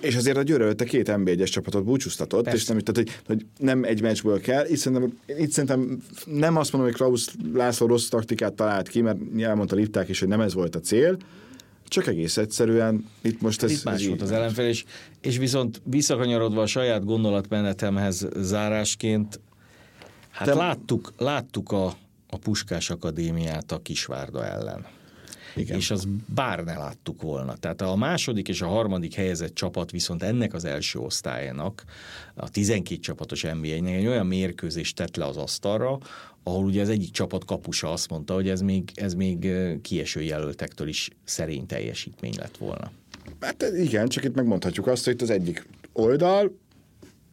És 0.00 0.16
azért 0.16 0.36
a 0.36 0.42
Győr 0.42 0.60
előtte 0.60 0.84
két 0.84 1.10
NB1-es 1.12 1.50
csapatot 1.50 1.84
búcsúztatott, 1.84 2.44
Persze. 2.44 2.58
és 2.58 2.66
nem, 2.66 2.78
tehát, 2.78 2.96
hogy, 2.96 3.20
hogy 3.26 3.46
nem 3.58 3.84
egy 3.84 4.02
meccsből 4.02 4.40
kell. 4.40 4.66
Itt 4.66 4.76
szerintem, 4.76 5.18
itt 5.26 5.50
szerintem 5.50 6.02
nem 6.24 6.56
azt 6.56 6.72
mondom, 6.72 6.90
hogy 6.90 7.00
Klaus 7.00 7.26
László 7.52 7.86
rossz 7.86 8.08
taktikát 8.08 8.52
talált 8.52 8.88
ki, 8.88 9.00
mert 9.00 9.18
elmondta 9.38 9.74
Lipták 9.74 10.08
is, 10.08 10.18
hogy 10.18 10.28
nem 10.28 10.40
ez 10.40 10.54
volt 10.54 10.76
a 10.76 10.80
cél, 10.80 11.16
csak 11.88 12.06
egész 12.06 12.36
egyszerűen 12.36 13.08
itt 13.22 13.40
most 13.40 13.62
ez... 13.62 13.70
Itt 13.70 13.84
más 13.84 14.00
ez 14.00 14.06
volt 14.06 14.22
az 14.22 14.30
ellenfél, 14.30 14.66
és, 14.66 14.84
és 15.20 15.38
viszont 15.38 15.80
visszakanyarodva 15.84 16.62
a 16.62 16.66
saját 16.66 17.04
gondolatmenetemhez 17.04 18.28
zárásként, 18.36 19.40
Hát 20.34 20.48
De... 20.48 20.54
láttuk, 20.54 21.12
láttuk 21.18 21.72
a, 21.72 21.86
a 22.28 22.36
Puskás 22.36 22.90
Akadémiát 22.90 23.72
a 23.72 23.82
Kisvárda 23.82 24.46
ellen. 24.46 24.86
Igen. 25.56 25.76
És 25.76 25.90
az 25.90 26.06
bár 26.34 26.64
ne 26.64 26.76
láttuk 26.76 27.22
volna. 27.22 27.56
Tehát 27.56 27.82
a 27.82 27.96
második 27.96 28.48
és 28.48 28.60
a 28.60 28.66
harmadik 28.66 29.14
helyezett 29.14 29.54
csapat 29.54 29.90
viszont 29.90 30.22
ennek 30.22 30.54
az 30.54 30.64
első 30.64 30.98
osztályának, 30.98 31.84
a 32.34 32.48
12 32.48 33.00
csapatos 33.00 33.42
nba 33.42 33.66
egy 33.66 34.06
olyan 34.06 34.26
mérkőzést 34.26 34.96
tett 34.96 35.16
le 35.16 35.24
az 35.24 35.36
asztalra, 35.36 35.98
ahol 36.42 36.64
ugye 36.64 36.82
az 36.82 36.88
egyik 36.88 37.10
csapat 37.10 37.44
kapusa 37.44 37.92
azt 37.92 38.10
mondta, 38.10 38.34
hogy 38.34 38.48
ez 38.48 38.60
még, 38.60 38.90
ez 38.94 39.14
még 39.14 39.52
kieső 39.82 40.22
jelöltektől 40.22 40.88
is 40.88 41.10
szerény 41.24 41.66
teljesítmény 41.66 42.34
lett 42.36 42.56
volna. 42.56 42.90
Hát 43.40 43.62
igen, 43.76 44.08
csak 44.08 44.24
itt 44.24 44.34
megmondhatjuk 44.34 44.86
azt, 44.86 45.04
hogy 45.04 45.12
itt 45.12 45.22
az 45.22 45.30
egyik 45.30 45.66
oldal 45.92 46.62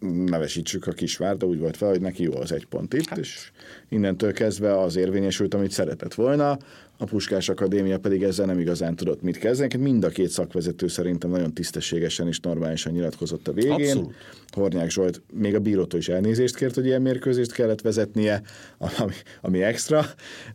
nevesítsük 0.10 0.88
a 0.88 0.92
kisvár, 0.92 1.38
de 1.38 1.46
úgy 1.46 1.60
volt 1.60 1.78
fel, 1.78 1.90
hogy 1.90 2.02
neki 2.02 2.24
jó 2.24 2.36
az 2.36 2.52
egy 2.52 2.66
pont 2.66 2.94
itt, 2.94 3.08
hát. 3.08 3.18
és 3.18 3.52
innentől 3.90 4.34
kezdve 4.34 4.80
az 4.80 4.96
érvényesült, 4.96 5.54
amit 5.54 5.72
szeretett 5.72 6.14
volna, 6.14 6.58
a 6.98 7.06
Puskás 7.06 7.50
Akadémia 7.50 8.00
pedig 8.00 8.24
ezzel 8.24 8.46
nem 8.46 8.60
igazán 8.60 8.96
tudott 8.96 9.22
mit 9.22 9.38
kezdeni. 9.38 9.78
Mind 9.78 10.04
a 10.04 10.10
két 10.10 10.30
szakvezető 10.30 10.88
szerintem 10.88 11.30
nagyon 11.30 11.54
tisztességesen 11.54 12.28
és 12.28 12.40
normálisan 12.40 12.94
nyilatkozott 12.94 13.48
a 13.48 13.54
végén. 13.54 13.72
Abszolút. 13.72 14.14
Hornyák 14.48 14.90
Zsolt 14.90 15.22
még 15.34 15.56
a 15.56 15.60
bírótól 15.60 16.00
is 16.00 16.10
elnézést 16.10 16.56
kért, 16.56 16.76
hogy 16.76 16.86
ilyen 16.86 17.02
mérkőzést 17.02 17.52
kellett 17.52 17.82
vezetnie, 17.82 18.42
ami, 18.78 19.14
ami 19.42 19.64
extra, 19.64 20.06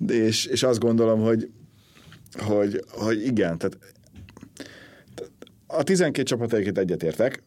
és, 0.09 0.47
és 0.47 0.63
azt 0.63 0.79
gondolom, 0.79 1.21
hogy, 1.21 1.49
hogy, 2.33 2.85
hogy 2.89 3.27
igen, 3.27 3.59
tehát 3.59 3.79
a 5.67 5.83
12 5.83 6.23
csapat 6.23 6.53
egyetértek, 6.53 7.43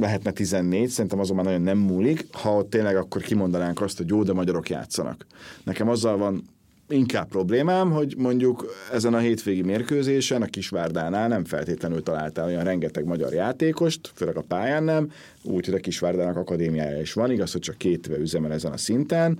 lehetne 0.00 0.30
14, 0.30 0.88
szerintem 0.88 1.18
azon 1.18 1.36
már 1.36 1.44
nagyon 1.44 1.60
nem 1.60 1.78
múlik, 1.78 2.26
ha 2.32 2.56
ott 2.56 2.70
tényleg 2.70 2.96
akkor 2.96 3.22
kimondanánk 3.22 3.80
azt, 3.80 3.96
hogy 3.96 4.08
jó, 4.08 4.22
de 4.22 4.32
magyarok 4.32 4.68
játszanak. 4.68 5.26
Nekem 5.64 5.88
azzal 5.88 6.16
van 6.16 6.42
inkább 6.88 7.28
problémám, 7.28 7.90
hogy 7.90 8.14
mondjuk 8.18 8.74
ezen 8.92 9.14
a 9.14 9.18
hétvégi 9.18 9.62
mérkőzésen 9.62 10.42
a 10.42 10.46
Kisvárdánál 10.46 11.28
nem 11.28 11.44
feltétlenül 11.44 12.02
találtál 12.02 12.46
olyan 12.46 12.64
rengeteg 12.64 13.04
magyar 13.04 13.32
játékost, 13.32 14.12
főleg 14.14 14.36
a 14.36 14.44
pályán 14.48 14.82
nem, 14.84 15.10
úgyhogy 15.42 15.74
a 15.74 15.78
Kisvárdának 15.78 16.36
akadémiája 16.36 17.00
is 17.00 17.12
van, 17.12 17.30
igaz, 17.30 17.52
hogy 17.52 17.60
csak 17.60 17.78
két 17.78 18.06
éve 18.06 18.18
üzemel 18.18 18.52
ezen 18.52 18.72
a 18.72 18.76
szinten, 18.76 19.38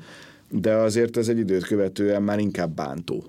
de 0.50 0.74
azért 0.74 1.16
ez 1.16 1.28
egy 1.28 1.38
időt 1.38 1.64
követően 1.64 2.22
már 2.22 2.38
inkább 2.38 2.74
bántó. 2.74 3.24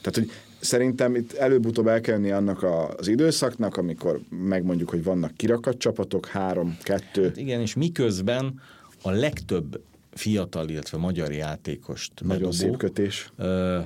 Tehát, 0.00 0.14
hogy 0.14 0.30
szerintem 0.60 1.14
itt 1.14 1.32
előbb-utóbb 1.32 1.86
el 1.86 2.00
kell 2.00 2.14
jönni 2.14 2.30
annak 2.30 2.62
az 2.96 3.08
időszaknak, 3.08 3.76
amikor 3.76 4.20
megmondjuk, 4.28 4.90
hogy 4.90 5.04
vannak 5.04 5.36
kirakat 5.36 5.78
csapatok, 5.78 6.26
három, 6.26 6.76
kettő. 6.82 7.22
Hát 7.22 7.36
igen, 7.36 7.60
és 7.60 7.74
miközben 7.74 8.60
a 9.02 9.10
legtöbb 9.10 9.80
fiatal, 10.10 10.68
illetve 10.68 10.98
magyar 10.98 11.32
játékost 11.32 12.12
Nagyon 12.20 12.36
bedobó, 12.36 12.52
szép 12.52 12.76
kötés. 12.76 13.32
Ö, 13.36 13.78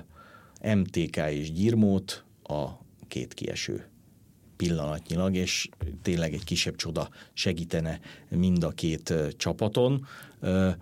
MTK 0.74 1.16
és 1.16 1.52
Gyirmót 1.52 2.24
a 2.42 2.68
két 3.08 3.34
kieső 3.34 3.91
pillanatnyilag, 4.62 5.34
és 5.34 5.68
tényleg 6.02 6.32
egy 6.32 6.44
kisebb 6.44 6.76
csoda 6.76 7.08
segítene 7.32 8.00
mind 8.28 8.64
a 8.64 8.70
két 8.70 9.14
csapaton. 9.36 10.06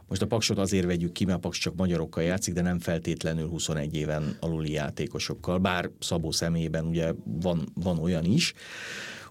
Most 0.09 0.23
a 0.23 0.27
Paksot 0.27 0.59
azért 0.59 0.87
vegyük 0.87 1.13
ki, 1.13 1.25
mert 1.25 1.37
a 1.37 1.41
Paks 1.41 1.59
csak 1.59 1.77
magyarokkal 1.77 2.23
játszik, 2.23 2.55
de 2.55 2.63
nem 2.63 2.79
feltétlenül 2.79 3.49
21 3.49 3.95
éven 3.95 4.37
aluli 4.41 4.73
játékosokkal, 4.73 5.59
bár 5.59 5.91
Szabó 6.01 6.31
személyében 6.31 6.87
ugye 6.87 7.13
van, 7.25 7.69
van 7.75 7.99
olyan 7.99 8.25
is. 8.25 8.53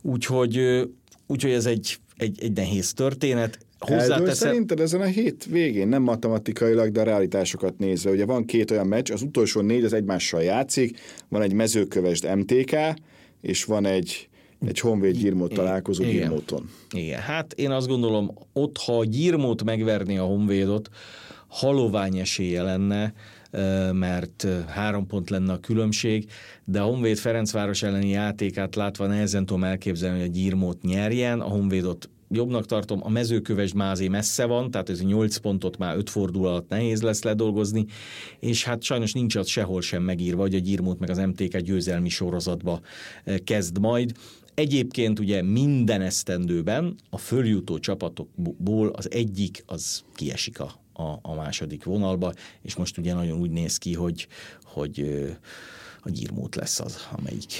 Úgyhogy, 0.01 0.83
úgyhogy 1.27 1.51
ez 1.51 1.65
egy, 1.65 1.97
egy, 2.17 2.37
egy 2.41 2.53
nehéz 2.53 2.93
történet. 2.93 3.59
Hozzáteszem... 3.79 4.33
Szerinted 4.33 4.79
ezen 4.79 5.01
a 5.01 5.05
hét 5.05 5.45
végén, 5.45 5.87
nem 5.87 6.01
matematikailag, 6.01 6.91
de 6.91 6.99
a 6.99 7.03
realitásokat 7.03 7.77
nézve, 7.77 8.11
ugye 8.11 8.25
van 8.25 8.45
két 8.45 8.71
olyan 8.71 8.87
meccs, 8.87 9.11
az 9.11 9.21
utolsó 9.21 9.61
négy 9.61 9.83
az 9.83 9.93
egymással 9.93 10.43
játszik, 10.43 10.99
van 11.27 11.41
egy 11.41 11.53
mezőkövesd 11.53 12.35
MTK, 12.35 12.75
és 13.41 13.63
van 13.63 13.85
egy, 13.85 14.28
egy 14.65 14.79
Honvéd 14.79 15.17
Gyirmót 15.17 15.53
találkozó 15.53 16.03
Igen. 16.03 16.15
Gyirmóton. 16.15 16.69
Igen, 16.91 17.19
hát 17.19 17.53
én 17.53 17.71
azt 17.71 17.87
gondolom, 17.87 18.31
ott, 18.53 18.77
ha 18.77 18.97
a 18.97 19.05
Gyirmót 19.05 19.63
megverni 19.63 20.17
a 20.17 20.23
Honvédot, 20.23 20.89
halovány 21.47 22.17
esélye 22.17 22.61
lenne, 22.61 23.13
mert 23.91 24.47
három 24.67 25.07
pont 25.07 25.29
lenne 25.29 25.51
a 25.51 25.59
különbség, 25.59 26.29
de 26.65 26.81
a 26.81 26.85
Honvéd 26.85 27.17
Ferencváros 27.17 27.83
elleni 27.83 28.09
játékát 28.09 28.75
látva 28.75 29.07
nehezen 29.07 29.45
tudom 29.45 29.63
elképzelni, 29.63 30.19
hogy 30.19 30.27
a 30.27 30.31
Gyirmót 30.31 30.81
nyerjen, 30.81 31.39
a 31.39 31.47
Honvédot 31.47 32.09
jobbnak 32.31 32.65
tartom, 32.65 32.99
a 33.03 33.09
mezőköves 33.09 33.73
mázé 33.73 34.07
messze 34.07 34.45
van, 34.45 34.71
tehát 34.71 34.89
ez 34.89 35.01
8 35.03 35.37
pontot 35.37 35.77
már 35.77 35.97
5 35.97 36.09
fordulat 36.09 36.69
nehéz 36.69 37.01
lesz 37.01 37.23
ledolgozni, 37.23 37.85
és 38.39 38.63
hát 38.63 38.83
sajnos 38.83 39.13
nincs 39.13 39.35
az 39.35 39.47
sehol 39.47 39.81
sem 39.81 40.03
megírva, 40.03 40.41
hogy 40.41 40.55
a 40.55 40.59
Gyirmót 40.59 40.99
meg 40.99 41.09
az 41.09 41.17
MTK 41.17 41.57
győzelmi 41.57 42.09
sorozatba 42.09 42.81
kezd 43.43 43.79
majd. 43.79 44.11
Egyébként 44.59 45.19
ugye 45.19 45.41
minden 45.41 46.01
esztendőben 46.01 46.95
a 47.09 47.17
följutó 47.17 47.79
csapatokból 47.79 48.87
az 48.87 49.11
egyik 49.11 49.63
az 49.65 50.03
kiesik 50.15 50.59
a, 50.59 50.79
a, 50.93 51.19
a 51.21 51.35
második 51.35 51.83
vonalba, 51.83 52.33
és 52.61 52.75
most 52.75 52.97
ugye 52.97 53.13
nagyon 53.13 53.39
úgy 53.39 53.49
néz 53.49 53.77
ki, 53.77 53.93
hogy, 53.93 54.27
hogy 54.63 55.25
a 56.01 56.09
gyírmót 56.09 56.55
lesz 56.55 56.79
az, 56.79 57.07
amelyik 57.11 57.53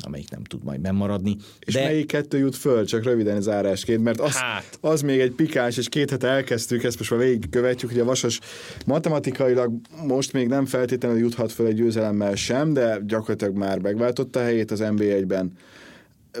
amelyik 0.00 0.30
nem 0.30 0.44
tud 0.44 0.64
majd 0.64 0.80
bemaradni. 0.80 1.36
És 1.60 1.74
de... 1.74 1.82
melyik 1.82 2.06
kettő 2.06 2.38
jut 2.38 2.56
föl, 2.56 2.84
csak 2.84 3.04
röviden 3.04 3.40
zárásként, 3.40 4.02
mert 4.02 4.20
az, 4.20 4.36
hát... 4.36 4.78
az 4.80 5.02
még 5.02 5.20
egy 5.20 5.32
pikáns, 5.32 5.76
és 5.76 5.88
két 5.88 6.10
hete 6.10 6.28
elkezdtük, 6.28 6.82
ezt 6.82 6.98
most 6.98 7.10
már 7.10 7.20
végigkövetjük, 7.20 7.90
hogy 7.90 8.00
a 8.00 8.04
Vasas 8.04 8.40
matematikailag 8.86 9.72
most 10.06 10.32
még 10.32 10.48
nem 10.48 10.66
feltétlenül 10.66 11.18
juthat 11.18 11.52
föl 11.52 11.66
egy 11.66 11.74
győzelemmel 11.74 12.34
sem, 12.34 12.72
de 12.72 12.98
gyakorlatilag 13.06 13.56
már 13.56 13.78
megváltotta 13.78 14.40
a 14.40 14.42
helyét 14.42 14.70
az 14.70 14.80
NB1-ben. 14.82 15.52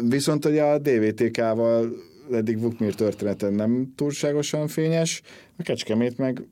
Viszont 0.00 0.44
ugye 0.44 0.62
a 0.62 0.78
DVTK-val 0.78 1.92
eddig 2.32 2.60
Vukmir 2.60 2.94
történeten 2.94 3.52
nem 3.52 3.92
túlságosan 3.96 4.68
fényes, 4.68 5.22
a 5.56 5.62
Kecskemét 5.62 6.18
meg 6.18 6.42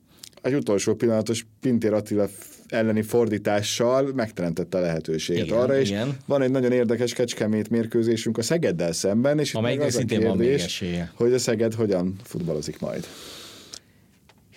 egy 0.41 0.53
utolsó 0.53 0.93
pillanatos 0.93 1.45
Pintér 1.61 1.93
Attila 1.93 2.27
elleni 2.67 3.01
fordítással 3.01 4.11
megteremtette 4.15 4.77
a 4.77 4.81
lehetőséget 4.81 5.45
igen, 5.45 5.57
arra, 5.57 5.79
és 5.79 5.89
igen. 5.89 6.17
van 6.25 6.41
egy 6.41 6.51
nagyon 6.51 6.71
érdekes 6.71 7.13
kecskemét 7.13 7.69
mérkőzésünk 7.69 8.37
a 8.37 8.41
Szegeddel 8.41 8.91
szemben, 8.91 9.39
és 9.39 9.53
Amelyik 9.53 9.81
az 9.81 9.93
szintén 9.93 10.19
kérdés, 10.19 10.83
hogy 11.13 11.33
a 11.33 11.39
Szeged 11.39 11.73
hogyan 11.73 12.15
futballozik 12.23 12.79
majd. 12.79 13.07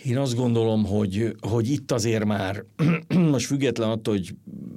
Én 0.05 0.19
azt 0.19 0.35
gondolom, 0.35 0.85
hogy, 0.85 1.37
hogy 1.41 1.71
itt 1.71 1.93
azért 1.93 2.25
már 2.25 2.65
most 3.15 3.47
független 3.47 3.91
attól, 3.91 4.15
hogy 4.15 4.35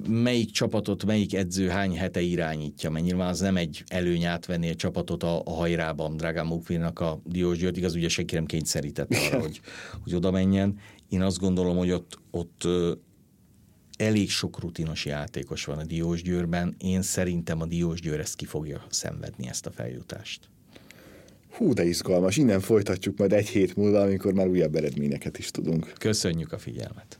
melyik 0.07 0.51
csapatot, 0.51 1.05
melyik 1.05 1.33
edző 1.33 1.67
hány 1.67 1.97
hete 1.97 2.21
irányítja, 2.21 2.89
mert 2.89 3.05
nyilván 3.05 3.27
az 3.27 3.39
nem 3.39 3.57
egy 3.57 3.83
előny 3.87 4.23
átvenni 4.23 4.69
a 4.69 4.75
csapatot 4.75 5.23
a, 5.23 5.41
a 5.45 5.51
hajrában, 5.51 6.17
Dragán 6.17 6.45
Mukvirnak 6.45 6.99
a 6.99 7.21
Diós 7.25 7.57
György, 7.57 7.77
igaz, 7.77 7.95
ugye 7.95 8.09
senki 8.09 8.35
nem 8.35 8.45
kényszerített 8.45 9.13
arra, 9.13 9.39
hogy, 9.39 9.61
hogy 10.03 10.15
oda 10.15 10.31
menjen. 10.31 10.77
Én 11.09 11.21
azt 11.21 11.39
gondolom, 11.39 11.77
hogy 11.77 11.91
ott, 11.91 12.19
ott 12.31 12.67
elég 13.97 14.29
sok 14.29 14.59
rutinos 14.59 15.05
játékos 15.05 15.65
van 15.65 15.77
a 15.77 15.83
Diós 15.83 16.21
Győrben. 16.21 16.75
Én 16.77 17.01
szerintem 17.01 17.61
a 17.61 17.65
Diós 17.65 18.01
Győr 18.01 18.19
ezt 18.19 18.35
ki 18.35 18.45
fogja 18.45 18.85
szenvedni, 18.89 19.47
ezt 19.47 19.65
a 19.65 19.71
feljutást. 19.71 20.49
Hú, 21.59 21.73
de 21.73 21.83
izgalmas. 21.83 22.37
Innen 22.37 22.59
folytatjuk 22.59 23.17
majd 23.17 23.33
egy 23.33 23.47
hét 23.47 23.75
múlva, 23.75 24.01
amikor 24.01 24.33
már 24.33 24.47
újabb 24.47 24.75
eredményeket 24.75 25.37
is 25.37 25.51
tudunk. 25.51 25.93
Köszönjük 25.97 26.51
a 26.51 26.57
figyelmet! 26.57 27.18